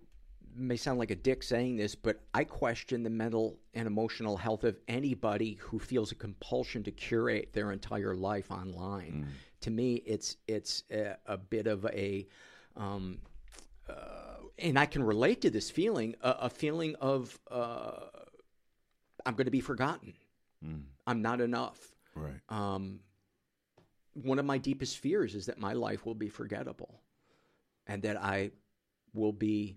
[0.54, 4.64] may sound like a dick saying this, but I question the mental and emotional health
[4.64, 9.28] of anybody who feels a compulsion to curate their entire life online.
[9.62, 12.26] To me, it's it's a, a bit of a,
[12.76, 13.18] um,
[13.88, 13.94] uh,
[14.58, 18.06] and I can relate to this feeling, a, a feeling of uh,
[19.26, 20.14] I'm going to be forgotten.
[21.06, 21.78] I'm not enough.
[22.14, 22.40] right.
[22.48, 23.00] Um,
[24.14, 27.00] one of my deepest fears is that my life will be forgettable
[27.86, 28.50] and that I
[29.14, 29.76] will be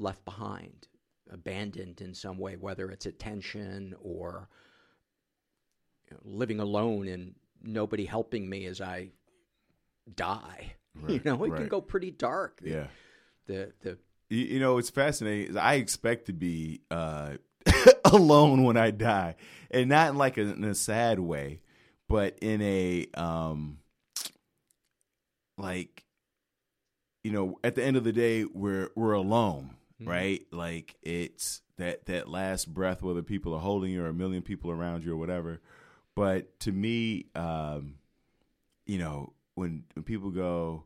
[0.00, 0.88] left behind,
[1.30, 4.48] abandoned in some way, whether it's attention or
[6.10, 9.10] you know, living alone and nobody helping me as I
[10.14, 10.74] die.
[11.08, 12.60] you know, it can go pretty dark.
[12.60, 12.86] The, Yeah.
[13.46, 13.98] The, the,
[14.28, 15.56] You, you know, it's fascinating.
[15.56, 17.34] I expect to be uh,
[18.04, 19.36] alone when I die,
[19.70, 21.60] and not in like a, in a sad way,
[22.08, 23.78] but in a um,
[25.58, 26.04] like,
[27.22, 29.76] you know, at the end of the day, we're we're alone,
[30.08, 30.46] right?
[30.50, 34.70] Like it's that that last breath, whether people are holding you or a million people
[34.70, 35.60] around you or whatever.
[36.14, 37.94] But to me, um,
[38.86, 40.84] you know, when when people go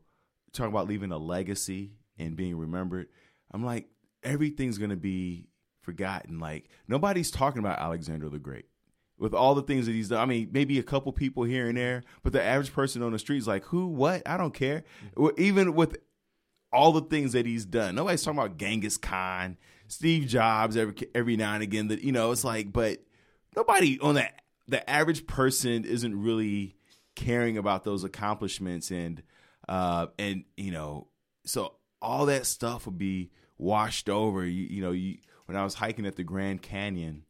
[0.53, 3.07] talk about leaving a legacy and being remembered,
[3.51, 3.87] I'm like,
[4.23, 5.47] everything's gonna be
[5.81, 6.39] forgotten.
[6.39, 8.65] Like nobody's talking about Alexander the Great.
[9.17, 11.77] With all the things that he's done, I mean, maybe a couple people here and
[11.77, 13.87] there, but the average person on the street is like, "Who?
[13.87, 14.21] What?
[14.27, 14.83] I don't care."
[15.37, 15.95] Even with
[16.75, 19.57] all the things that he's done, nobody's talking about Genghis Khan,
[19.87, 21.87] Steve Jobs every every now and again.
[21.87, 22.99] That you know, it's like, but
[23.55, 26.75] nobody on that the average person isn't really
[27.15, 29.23] caring about those accomplishments and
[29.69, 31.07] uh and you know
[31.45, 34.45] so all that stuff would be washed over.
[34.45, 37.23] You, you know you when i was hiking at the grand canyon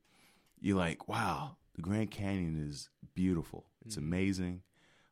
[0.60, 3.66] you're like wow the grand canyon is beautiful.
[3.86, 4.62] It's amazing.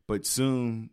[0.08, 0.90] But soon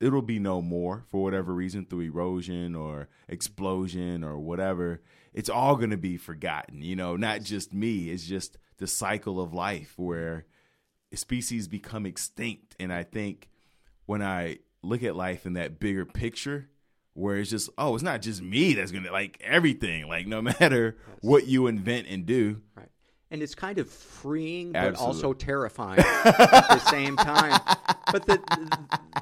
[0.00, 5.00] it'll be no more for whatever reason through erosion or explosion or whatever.
[5.32, 8.10] It's all going to be forgotten you know not just me.
[8.10, 10.46] It's just the cycle of life where
[11.14, 12.74] species become extinct.
[12.80, 13.48] And i think
[14.06, 16.68] when i look at life in that bigger picture
[17.14, 20.96] where it's just oh it's not just me that's gonna like everything like no matter
[21.20, 22.88] what you invent and do Right.
[23.32, 25.06] And it's kind of freeing, but Absolutely.
[25.06, 27.58] also terrifying at the same time.
[28.12, 28.38] But the,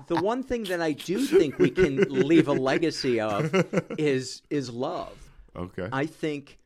[0.08, 3.54] the one thing that I do think we can leave a legacy of
[3.96, 5.16] is is love.
[5.56, 6.58] okay I think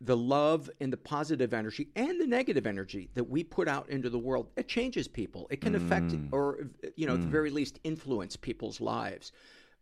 [0.00, 4.10] the love and the positive energy and the negative energy that we put out into
[4.10, 5.46] the world it changes people.
[5.50, 6.28] It can affect mm.
[6.32, 7.30] or you know at the mm.
[7.30, 9.32] very least influence people's lives.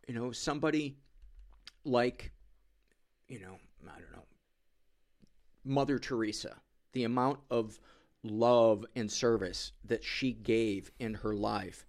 [0.09, 0.97] You know, somebody
[1.85, 2.33] like
[3.29, 4.12] you know, I don't know,
[5.65, 6.57] Mother Teresa,
[6.93, 7.79] the amount of
[8.23, 11.85] love and service that she gave in her life,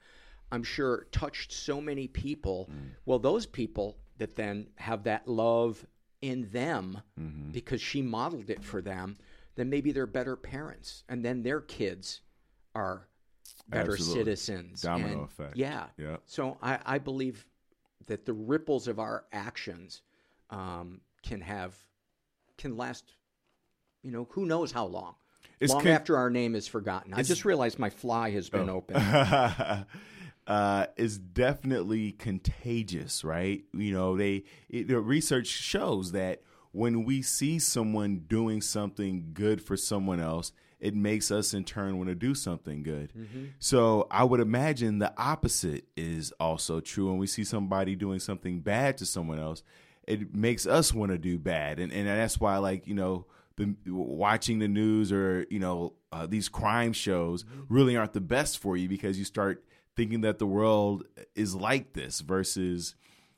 [0.51, 2.69] I'm sure touched so many people.
[3.05, 5.85] Well, those people that then have that love
[6.21, 7.01] in them
[7.51, 9.17] because she modeled it for them,
[9.55, 11.03] then maybe they're better parents.
[11.09, 12.21] And then their kids
[12.75, 13.07] are
[13.67, 14.19] better Absolutely.
[14.21, 14.81] citizens.
[14.81, 15.57] Domino And- effect.
[15.57, 15.87] Yeah.
[15.97, 16.17] Yeah.
[16.25, 17.45] So I, I believe
[18.07, 20.01] that the ripples of our actions
[20.49, 21.75] um, can have
[22.57, 23.13] can last.
[24.03, 25.15] You know, who knows how long?
[25.59, 27.13] It's long con- after our name is forgotten.
[27.13, 28.75] I just realized my fly has been Oh.
[28.75, 28.95] open.
[30.47, 33.63] uh, is definitely contagious, right?
[33.73, 36.41] You know, they it, the research shows that
[36.71, 40.51] when we see someone doing something good for someone else,
[40.81, 43.13] it makes us in turn want to do something good.
[43.59, 47.07] So I would imagine the opposite is also true.
[47.09, 49.63] When we see somebody doing something bad to someone else,
[50.05, 53.27] it makes us want to do bad, and and that's why, like you know,
[53.57, 58.57] the watching the news or you know uh, these crime shows really aren't the best
[58.59, 59.63] for you because you start
[59.95, 61.03] thinking that the world
[61.35, 62.95] is like this versus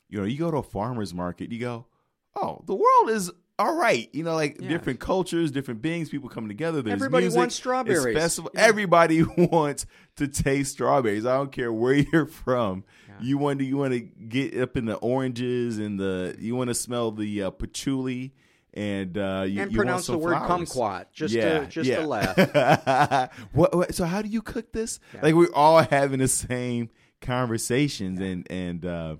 [0.08, 1.86] you know you go to a farmer's market you go
[2.34, 4.10] oh the world is all right.
[4.12, 4.68] You know like Yeah.
[4.68, 8.14] different cultures different beings people coming together there's Everybody music, wants strawberries.
[8.14, 9.86] festival everybody wants
[10.16, 11.24] to taste strawberries.
[11.24, 12.84] I don't care where you're from.
[13.18, 16.68] You want to you want to get up in the oranges and the you want
[16.68, 18.34] to smell the uh, patchouli
[18.76, 20.70] and uh, you, and you pronounce the word flowers.
[20.70, 22.00] kumquat just yeah, to just yeah.
[22.00, 23.38] to laugh.
[23.52, 23.94] what, what?
[23.94, 25.00] So how do you cook this?
[25.22, 26.90] Like we're all having the same
[27.22, 29.16] conversations, and and uh,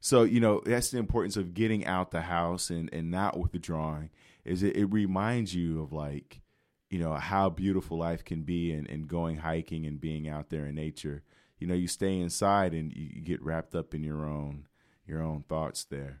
[0.00, 4.10] so you know that's the importance of getting out the house and and not withdrawing.
[4.44, 6.42] Is it, it reminds you of like
[6.90, 10.66] you know how beautiful life can be, and and going hiking and being out there
[10.66, 11.22] in nature.
[11.58, 14.68] You know, you stay inside and you, you get wrapped up in your own
[15.06, 16.20] your own thoughts there.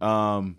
[0.00, 0.56] Um,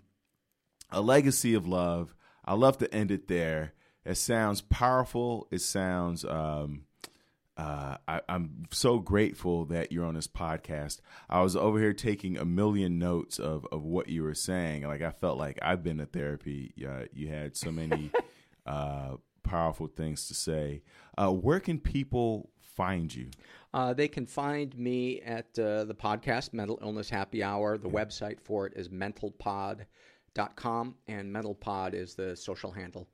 [0.94, 2.14] a legacy of love.
[2.44, 3.74] I love to end it there.
[4.04, 5.48] It sounds powerful.
[5.50, 6.24] It sounds.
[6.24, 6.84] Um,
[7.56, 11.00] uh, I, I'm so grateful that you're on this podcast.
[11.30, 14.82] I was over here taking a million notes of, of what you were saying.
[14.82, 16.72] Like I felt like I've been to therapy.
[16.84, 18.10] Uh, you had so many
[18.66, 20.82] uh, powerful things to say.
[21.16, 23.30] Uh, where can people find you?
[23.72, 27.78] Uh, they can find me at uh, the podcast Mental Illness Happy Hour.
[27.78, 29.86] The website for it is mentalpod.com,
[30.36, 33.06] and mentalpod is the social handle.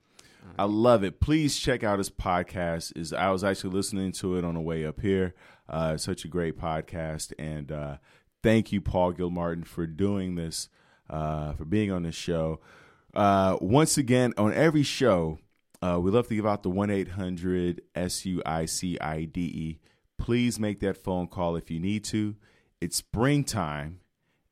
[0.58, 1.20] I love it.
[1.20, 2.96] Please check out his podcast.
[2.96, 5.34] Is I was actually listening to it on the way up here.
[5.68, 7.96] Uh, such a great podcast, and uh,
[8.42, 10.68] thank you, Paul Gilmartin, for doing this,
[11.08, 12.60] uh, for being on this show.
[13.14, 15.38] Uh, once again, on every show,
[15.82, 19.24] uh, we love to give out the one eight hundred S U I C I
[19.24, 19.80] D E.
[20.18, 22.34] Please make that phone call if you need to.
[22.80, 24.00] It's springtime,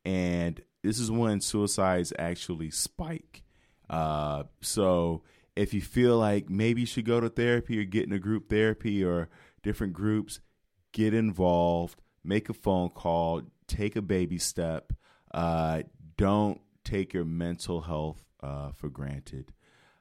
[0.04, 3.42] and this is when suicides actually spike.
[3.90, 5.22] Uh, so
[5.56, 8.48] if you feel like maybe you should go to therapy or get in a group
[8.48, 9.28] therapy or
[9.62, 10.40] different groups,
[10.92, 14.92] get involved, make a phone call, take a baby step.
[15.32, 15.82] Uh,
[16.16, 19.52] don't take your mental health uh, for granted.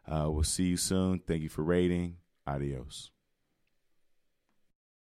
[0.08, 1.20] Uh, we'll see you soon.
[1.20, 2.18] Thank you for rating.
[2.46, 3.12] Adios.